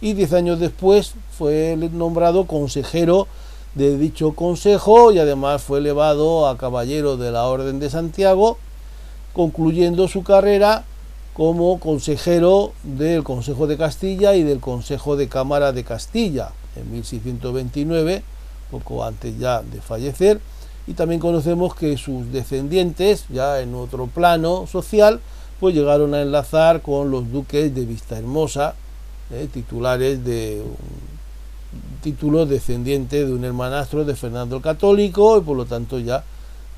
[0.03, 3.27] y 10 años después fue nombrado consejero
[3.75, 8.59] de dicho consejo y además fue elevado a caballero de la Orden de Santiago,
[9.33, 10.85] concluyendo su carrera
[11.33, 18.23] como consejero del Consejo de Castilla y del Consejo de Cámara de Castilla en 1629,
[18.71, 20.41] poco antes ya de fallecer,
[20.87, 25.21] y también conocemos que sus descendientes, ya en otro plano social,
[25.61, 28.75] pues llegaron a enlazar con los duques de Vistahermosa,
[29.31, 30.63] eh, titulares de
[32.03, 36.25] título descendiente de un hermanastro de Fernando el Católico y por lo tanto ya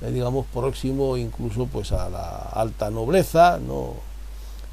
[0.03, 3.95] eh, digamos próximo incluso pues a la alta nobleza no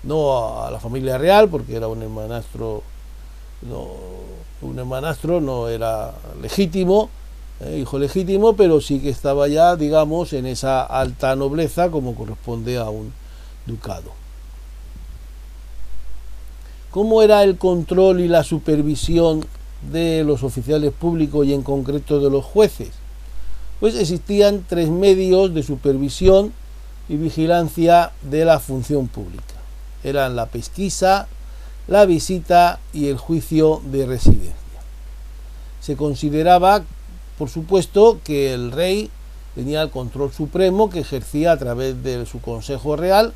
[0.03, 2.83] no a la familia real porque era un hermanastro
[3.63, 3.87] no
[4.61, 6.11] un hermanastro no era
[6.41, 7.09] legítimo
[7.63, 12.77] eh, hijo legítimo pero sí que estaba ya digamos en esa alta nobleza como corresponde
[12.77, 13.13] a un
[13.65, 14.21] ducado
[16.91, 19.45] ¿Cómo era el control y la supervisión
[19.93, 22.89] de los oficiales públicos y en concreto de los jueces?
[23.79, 26.51] Pues existían tres medios de supervisión
[27.07, 29.55] y vigilancia de la función pública.
[30.03, 31.29] Eran la pesquisa,
[31.87, 34.53] la visita y el juicio de residencia.
[35.79, 36.83] Se consideraba,
[37.41, 39.09] por supuesto, que el rey
[39.55, 43.33] tenía el control supremo que ejercía a través de su Consejo Real,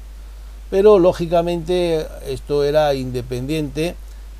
[0.70, 3.96] pero lógicamente esto era independiente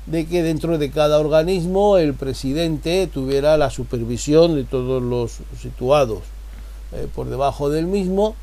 [0.06, 6.20] de que dentro de cada organismo el presidente tuviera la supervisión de todos los situados
[6.92, 8.36] eh, por debajo del mismo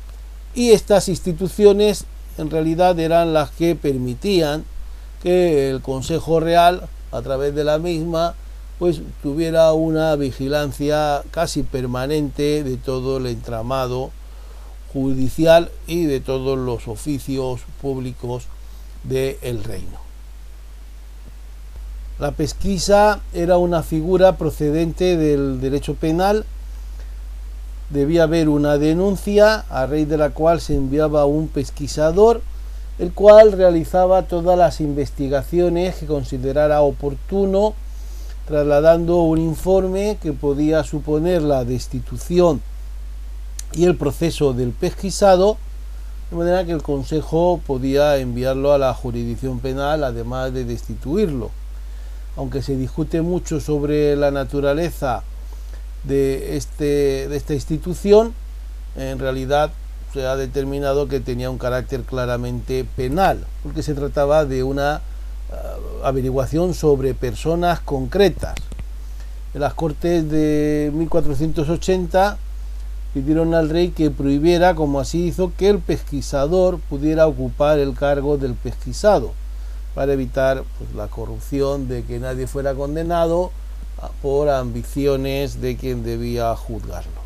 [0.54, 2.04] y estas instituciones
[2.36, 4.66] en realidad eran las que permitían
[5.22, 8.34] que el Consejo Real a través de la misma
[8.78, 14.10] pues tuviera una vigilancia casi permanente de todo el entramado
[14.92, 18.44] judicial y de todos los oficios públicos
[19.04, 20.04] del reino.
[22.18, 26.44] La pesquisa era una figura procedente del derecho penal.
[27.90, 32.40] Debía haber una denuncia a raíz de la cual se enviaba un pesquisador,
[33.00, 37.74] el cual realizaba todas las investigaciones que considerara oportuno,
[38.46, 42.60] trasladando un informe que podía suponer la destitución
[43.72, 45.56] y el proceso del pesquisado,
[46.30, 51.50] de manera que el Consejo podía enviarlo a la jurisdicción penal, además de destituirlo.
[52.36, 55.22] Aunque se discute mucho sobre la naturaleza
[56.04, 58.34] de, este, de esta institución,
[58.96, 59.70] en realidad
[60.12, 65.00] se ha determinado que tenía un carácter claramente penal, porque se trataba de una
[66.02, 68.54] averiguación sobre personas concretas.
[69.54, 72.38] En las Cortes de 1480
[73.14, 78.36] pidieron al rey que prohibiera, como así hizo, que el pesquisador pudiera ocupar el cargo
[78.36, 79.32] del pesquisado
[79.94, 83.52] para evitar pues, la corrupción de que nadie fuera condenado
[84.02, 87.22] ah, por ambiciones de quien debía juzgarlo.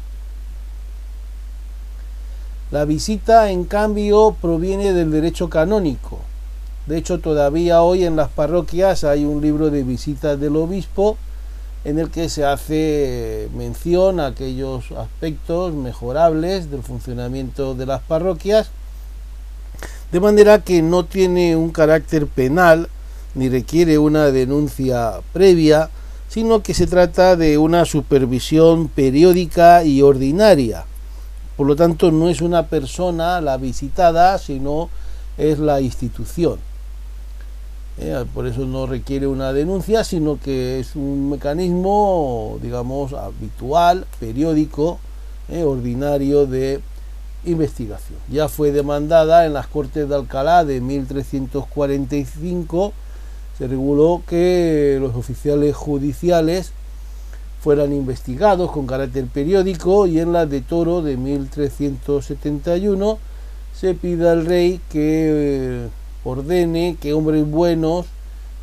[2.70, 6.20] La visita, en cambio, proviene del derecho canónico.
[6.88, 11.18] De hecho, todavía hoy en las parroquias hay un libro de visitas del obispo
[11.84, 18.70] en el que se hace mención a aquellos aspectos mejorables del funcionamiento de las parroquias
[20.12, 22.88] de manera que no tiene un carácter penal
[23.34, 25.90] ni requiere una denuncia previa,
[26.30, 30.86] sino que se trata de una supervisión periódica y ordinaria.
[31.58, 34.88] Por lo tanto, no es una persona la visitada, sino
[35.36, 36.67] es la institución.
[38.00, 45.00] Eh, por eso no requiere una denuncia, sino que es un mecanismo, digamos, habitual, periódico,
[45.48, 46.80] eh, ordinario de
[47.44, 48.20] investigación.
[48.30, 52.92] Ya fue demandada en las Cortes de Alcalá de 1345,
[53.56, 56.70] se reguló que los oficiales judiciales
[57.60, 63.18] fueran investigados con carácter periódico y en la de Toro de 1371
[63.74, 65.88] se pide al rey que eh,
[66.24, 68.06] ordene que hombres buenos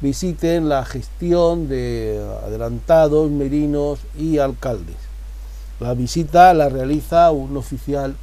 [0.01, 4.97] visiten la gestión de adelantados, merinos y alcaldes.
[5.79, 8.15] La visita la realiza un oficial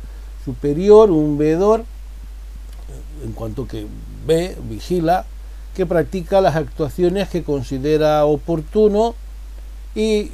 [0.44, 1.84] superior, un veedor,
[3.24, 3.86] en cuanto que
[4.26, 5.24] ve, vigila,
[5.74, 9.14] que practica las actuaciones que considera oportuno
[9.94, 10.30] y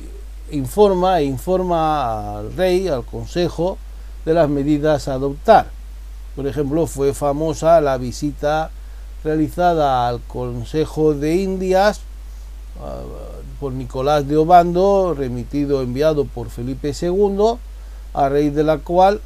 [0.50, 3.78] informa e informa al rey, al consejo,
[4.24, 5.70] de las medidas a adoptar.
[6.34, 8.70] Por ejemplo, fue famosa la visita
[9.28, 12.00] realizada al Consejo de Indias
[12.80, 13.02] ah,
[13.60, 17.58] por Nicolás de Obando, remitido, enviado por Felipe II,
[18.14, 19.20] a raíz de la cual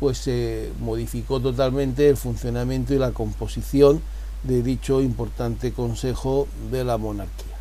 [0.00, 4.02] pues se modificó totalmente el funcionamiento y la composición
[4.42, 7.56] de dicho importante consejo de la monarquía.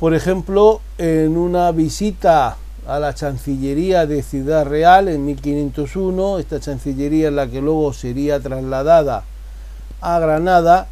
[0.00, 2.56] Por ejemplo, en una visita
[2.86, 8.38] a la Chancillería de Ciudad Real en 1501, esta Chancillería en la que luego sería
[8.38, 9.24] trasladada
[10.00, 10.86] a Granada,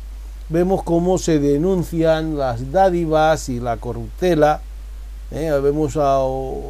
[0.48, 4.60] vemos cómo se denuncian las dádivas y la corruptela.
[5.30, 5.52] ¿eh?
[5.62, 6.18] Vemos a,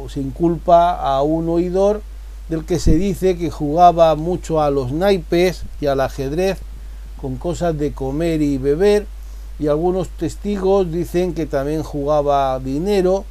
[0.09, 2.01] se inculpa a un oidor
[2.49, 6.59] del que se dice que jugaba mucho a los naipes y al ajedrez
[7.19, 9.07] con cosas de comer y beber
[9.57, 13.25] y algunos testigos dicen que también jugaba dinero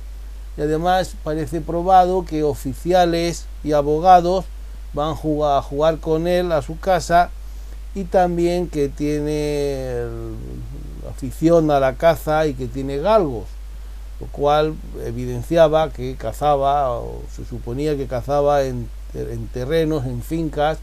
[0.57, 4.45] y además parece probado que oficiales y abogados
[4.93, 7.31] van a jugar con él a su casa
[7.95, 10.05] y también que tiene
[11.11, 13.45] afición a la caza y que tiene galgos,
[14.21, 14.75] lo cual
[15.05, 20.79] evidenciaba que cazaba o se suponía que cazaba en, en terrenos, en fincas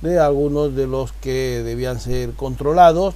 [0.00, 3.14] de algunos de los que debían ser controlados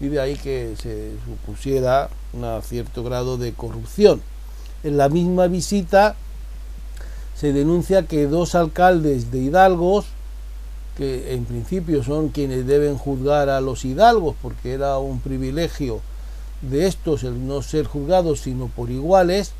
[0.00, 4.22] y de ahí que se supusiera un cierto grado de corrupción.
[4.84, 6.16] En la misma visita
[7.36, 10.06] se denuncia que dos alcaldes de hidalgos
[10.96, 16.00] que en principio son quienes deben juzgar a los hidalgos, porque era un privilegio
[16.60, 19.52] de estos el no ser juzgados sino por iguales,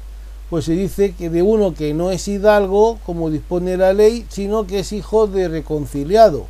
[0.50, 4.66] pues se dice que de uno que no es hidalgo, como dispone la ley, sino
[4.66, 6.46] que es hijo de reconciliado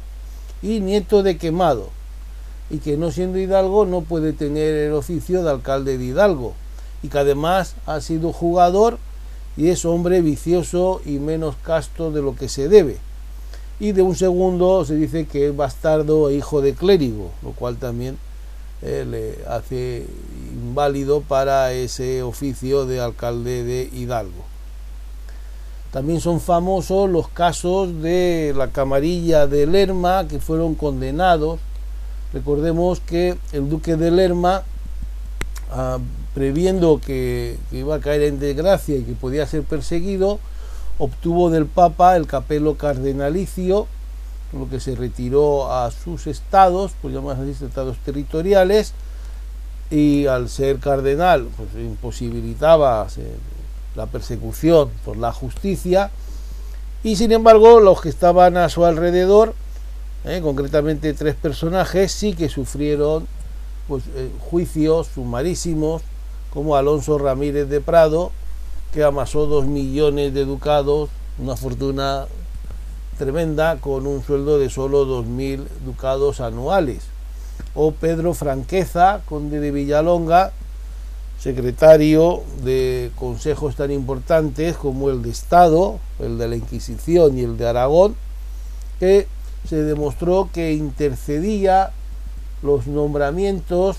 [0.62, 1.91] y nieto de quemado,
[2.68, 6.55] y que no siendo hidalgo no puede tener el oficio de alcalde de hidalgo,
[7.03, 8.99] y que además ha sido jugador
[9.57, 12.99] y es hombre vicioso y menos casto de lo que se debe
[13.83, 17.79] y de un segundo se dice que es bastardo e hijo de clérigo, lo cual
[17.79, 18.17] también
[18.81, 20.07] eh, le hace
[20.53, 24.45] inválido para ese oficio de alcalde de Hidalgo.
[25.91, 31.59] También son famosos los casos de la camarilla de Lerma que fueron condenados.
[32.33, 34.63] Recordemos que el duque de Lerma,
[35.73, 35.99] ah,
[36.35, 40.39] previendo que iba a caer en desgracia y que podía ser perseguido,
[40.99, 43.87] obtuvo del Papa el capelo cardenalicio,
[44.53, 48.93] lo que se retiró a sus estados, pues llamas así, estados territoriales,
[49.91, 53.07] y al ser cardenal, pues imposibilitaba
[53.95, 56.11] la persecución por la justicia,
[57.03, 59.55] y sin embargo los que estaban a su alrededor,
[60.24, 63.26] eh, concretamente tres personajes, sí que sufrieron
[63.89, 66.03] pues, eh, juicios sumarísimos,
[66.53, 68.31] como Alonso Ramírez de Prado,
[68.93, 72.27] que amasó dos millones de ducados, una fortuna
[73.19, 77.05] tremenda con un sueldo de solo dos mil ducados anuales.
[77.75, 80.53] O Pedro Franqueza, conde de Villalonga,
[81.39, 87.57] secretario de consejos tan importantes como el de Estado, el de la Inquisición y el
[87.57, 88.15] de Aragón,
[89.01, 89.27] que
[89.69, 91.93] se demostró que intercedía
[92.63, 93.97] los nombramientos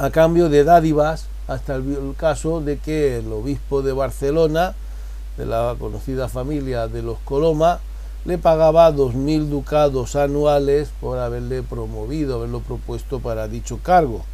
[0.00, 4.74] a cambio de dádivas hasta el, caso de que el obispo de Barcelona,
[5.36, 7.80] de la conocida familia de los Coloma,
[8.24, 14.24] le pagaba dos mil ducados anuales por haberle promovido, haberlo propuesto para dicho cargo.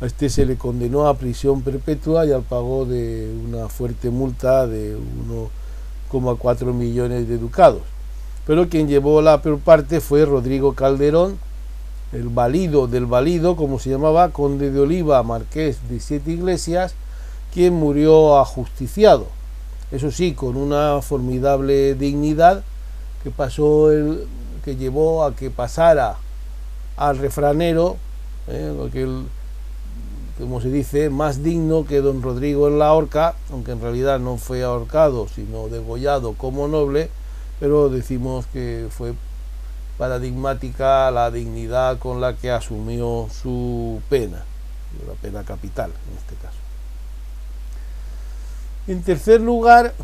[0.00, 4.68] A este se le condenó a prisión perpetua y al pago de una fuerte multa
[4.68, 4.96] de
[6.12, 7.82] 1,4 millones de ducados.
[8.46, 11.38] Pero quien llevó la peor parte fue Rodrigo Calderón,
[12.12, 16.94] el valido del valido, como se llamaba, conde de Oliva, marqués de Siete Iglesias,
[17.52, 19.26] quien murió ajusticiado.
[19.90, 22.62] Eso sí, con una formidable dignidad
[23.22, 24.26] que pasó el,
[24.64, 26.16] que llevó a que pasara
[26.96, 27.96] al refranero,
[28.48, 28.72] eh,
[30.38, 34.36] como se dice, más digno que don Rodrigo en la horca, aunque en realidad no
[34.36, 37.10] fue ahorcado, sino degollado como noble,
[37.60, 39.14] pero decimos que fue
[40.02, 44.42] paradigmática la dignidad con la que asumió su pena,
[45.06, 46.58] la pena capital en este caso.
[48.88, 49.94] En tercer lugar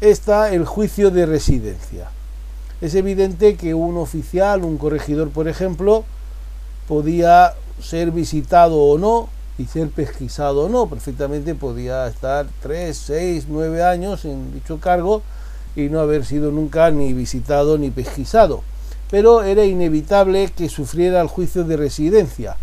[0.00, 2.08] está el juicio de residencia.
[2.80, 6.04] Es evidente que un oficial, un corregidor, por ejemplo,
[6.86, 10.86] podía ser visitado o no y ser pesquisado o no.
[10.86, 15.22] Perfectamente podía estar tres, seis, nueve años en dicho cargo
[15.74, 18.62] y no haber sido nunca ni visitado ni pesquisado
[19.10, 22.56] pero era inevitable que sufriera el juicio de residencia,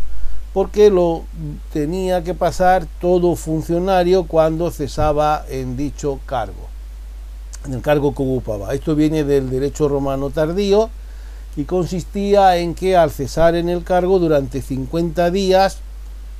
[0.53, 1.23] porque lo
[1.71, 6.67] tenía que pasar todo funcionario cuando cesaba en dicho cargo,
[7.65, 8.73] en el cargo que ocupaba.
[8.73, 10.89] Esto viene del derecho romano tardío
[11.55, 15.77] y consistía en que al cesar en el cargo durante 50 días,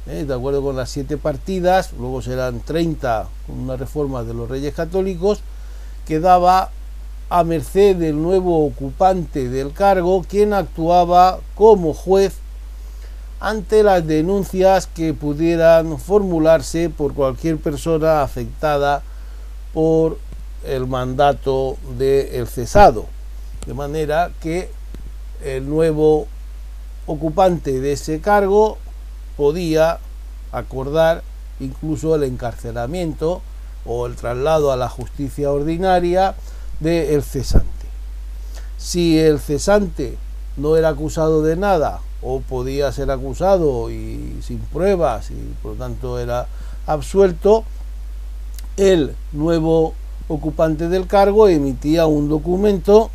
[0.07, 4.49] eh, de acuerdo con las siete partidas, luego serán 30 con una reforma de los
[4.49, 5.41] reyes católicos,
[6.05, 6.71] quedaba
[7.33, 12.35] a merced del nuevo ocupante del cargo, quien actuaba como juez
[13.39, 19.01] ante las denuncias que pudieran formularse por cualquier persona afectada
[19.73, 20.19] por
[20.63, 23.07] el mandato del cesado.
[23.65, 24.69] De manera que
[25.43, 26.27] el nuevo
[27.07, 28.77] ocupante de ese cargo
[29.37, 29.97] podía
[30.51, 31.23] acordar
[31.59, 33.41] incluso el encarcelamiento
[33.87, 36.35] o el traslado a la justicia ordinaria
[36.83, 37.67] del cesante.
[38.77, 40.17] Si el cesante
[40.57, 45.77] no era acusado de nada o podía ser acusado y sin pruebas y por lo
[45.77, 46.47] tanto era
[46.85, 47.63] absuelto,
[48.77, 49.93] el nuevo
[50.27, 53.09] ocupante del cargo emitía un documento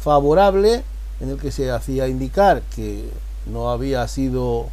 [0.00, 0.82] favorable
[1.20, 3.08] en el que se hacía indicar que
[3.46, 4.66] no había sido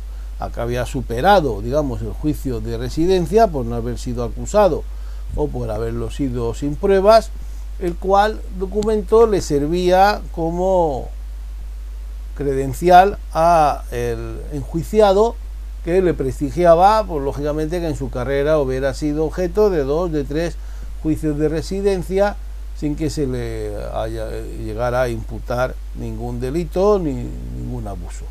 [0.54, 4.84] que había superado digamos el juicio de residencia por no haber sido acusado
[5.36, 7.30] o por haberlo sido sin pruebas
[7.82, 11.10] el cual documento le servía como
[12.36, 15.36] credencial a el enjuiciado
[15.84, 20.24] que le prestigiaba, pues lógicamente que en su carrera hubiera sido objeto de dos, de
[20.24, 20.56] tres
[21.02, 22.36] juicios de residencia
[22.78, 24.30] sin que se le haya
[24.64, 28.26] llegara a imputar ningún delito ni ningún abuso.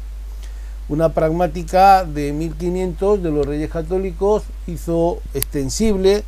[0.88, 6.24] Una pragmática de 1500 de los Reyes Católicos hizo extensible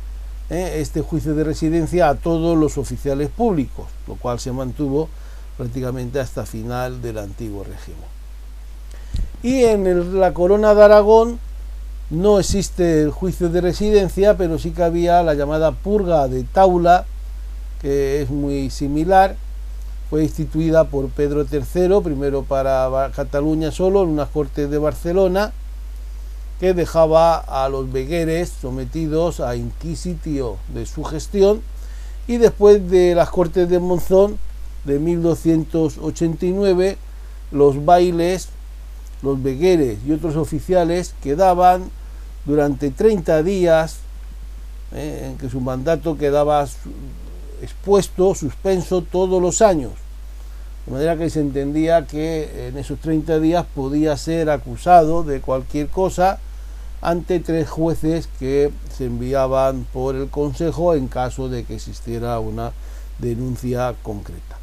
[0.51, 5.07] eh, este juicio de residencia a todos los oficiales públicos, lo cual se mantuvo
[5.55, 8.03] prácticamente hasta final del antiguo régimen.
[9.43, 11.39] Y en la corona de Aragón
[12.09, 17.05] no existe el juicio de residencia, pero sí que había la llamada purga de Taula,
[17.81, 19.37] que es muy similar.
[20.09, 25.53] Fue instituida por Pedro III, primero para Cataluña solo, en unas cortes de Barcelona,
[26.61, 31.63] que dejaba a los vegueres sometidos a inquisitio de su gestión,
[32.27, 34.37] y después de las cortes de Monzón,
[34.85, 36.97] de 1289,
[37.49, 38.49] los bailes,
[39.23, 41.89] los vegueres y otros oficiales quedaban
[42.45, 43.97] durante 30 días
[44.93, 46.67] eh, en que su mandato quedaba
[47.63, 49.93] expuesto, suspenso todos los años.
[50.85, 55.87] De manera que se entendía que en esos 30 días podía ser acusado de cualquier
[55.87, 56.39] cosa
[57.01, 62.71] ante tres jueces que se enviaban por el Consejo en caso de que existiera una
[63.19, 64.57] denuncia concreta.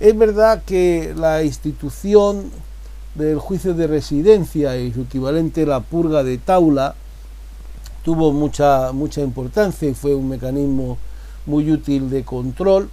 [0.00, 2.50] Es verdad que la institución
[3.14, 6.94] del juicio de residencia y su equivalente la purga de taula
[8.04, 10.98] tuvo mucha, mucha importancia y fue un mecanismo
[11.46, 12.90] muy útil de control,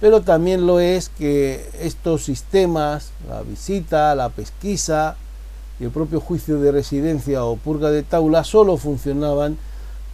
[0.00, 5.16] pero también lo es que estos sistemas, la visita, la pesquisa
[5.78, 9.58] y el propio juicio de residencia o purga de taula solo funcionaban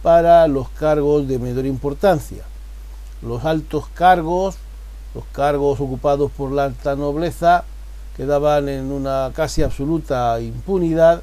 [0.01, 2.43] para los cargos de menor importancia.
[3.21, 4.57] Los altos cargos
[5.13, 7.63] los cargos ocupados por la alta nobleza
[8.17, 11.21] quedaban en una casi absoluta impunidad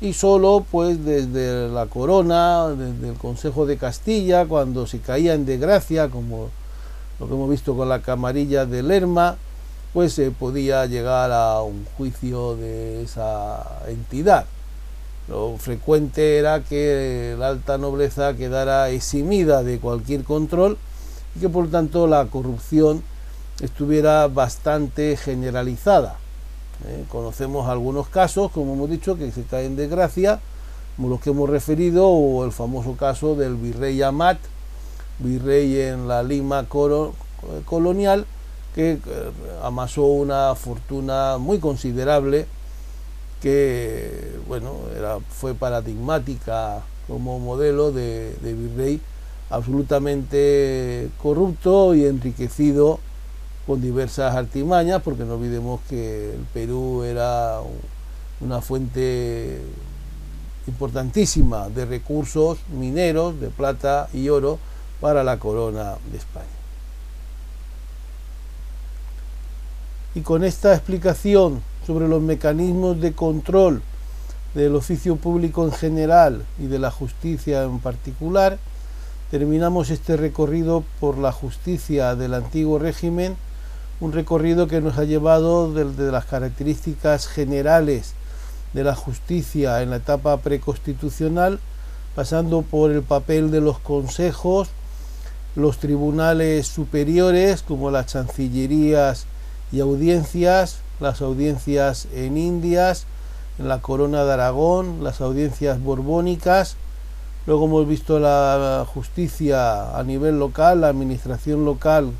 [0.00, 5.46] y solo pues desde la corona, desde el Consejo de Castilla, cuando se caía en
[5.46, 6.50] desgracia, como
[7.18, 9.36] lo que hemos visto con la camarilla de Lerma,
[9.92, 14.46] pues se podía llegar a un juicio de esa entidad.
[15.28, 20.78] Lo frecuente era que la alta nobleza quedara eximida de cualquier control
[21.36, 23.02] y que por tanto la corrupción
[23.60, 26.16] estuviera bastante generalizada.
[26.86, 30.40] Eh, conocemos algunos casos, como hemos dicho, que se caen de gracia,
[30.96, 34.38] como los que hemos referido, o el famoso caso del virrey Amat,
[35.18, 36.66] virrey en la Lima
[37.64, 38.26] colonial,
[38.78, 39.00] que eh,
[39.64, 42.46] amasó una fortuna muy considerable,
[43.42, 44.72] que bueno,
[45.30, 49.00] fue paradigmática como modelo de virrey
[49.50, 53.00] absolutamente corrupto y enriquecido
[53.66, 57.58] con diversas artimañas, porque no olvidemos que el Perú era
[58.40, 59.60] una fuente
[60.68, 64.60] importantísima de recursos mineros, de plata y oro
[65.00, 66.57] para la corona de España.
[70.18, 73.82] Y con esta explicación sobre los mecanismos de control
[74.52, 78.58] del oficio público en general y de la justicia en particular,
[79.30, 83.36] terminamos este recorrido por la justicia del antiguo régimen
[84.00, 88.14] un recorrido que nos ha llevado desde las características generales
[88.72, 91.60] de la justicia en la etapa preconstitucional,
[92.16, 94.68] pasando por el papel de los consejos,
[95.54, 99.28] los tribunales superiores como las chancillerías
[99.72, 103.06] y audiencias, las audiencias en Indias,
[103.58, 106.76] en la Corona de Aragón, las audiencias borbónicas,
[107.46, 112.12] luego hemos visto la justicia a nivel local, la administración local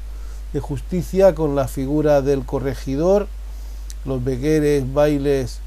[0.52, 3.28] de justicia con la figura del corregidor,
[4.04, 5.60] los begueres, bailes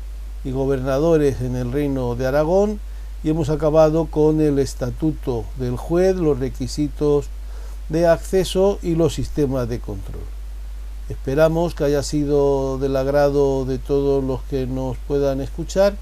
[0.43, 2.79] y gobernadores en el reino de Aragón
[3.23, 7.27] y hemos acabado con el estatuto del juez, los requisitos
[7.89, 10.40] de acceso y los sistemas de control.
[11.11, 15.93] Esperamos que haya sido del agrado de todos los que nos puedan escuchar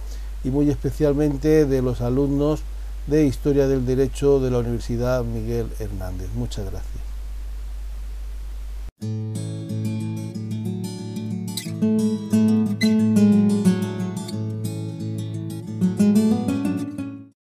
[0.43, 2.61] y muy especialmente de los alumnos
[3.07, 6.29] de Historia del Derecho de la Universidad Miguel Hernández.
[6.35, 7.09] Muchas gracias.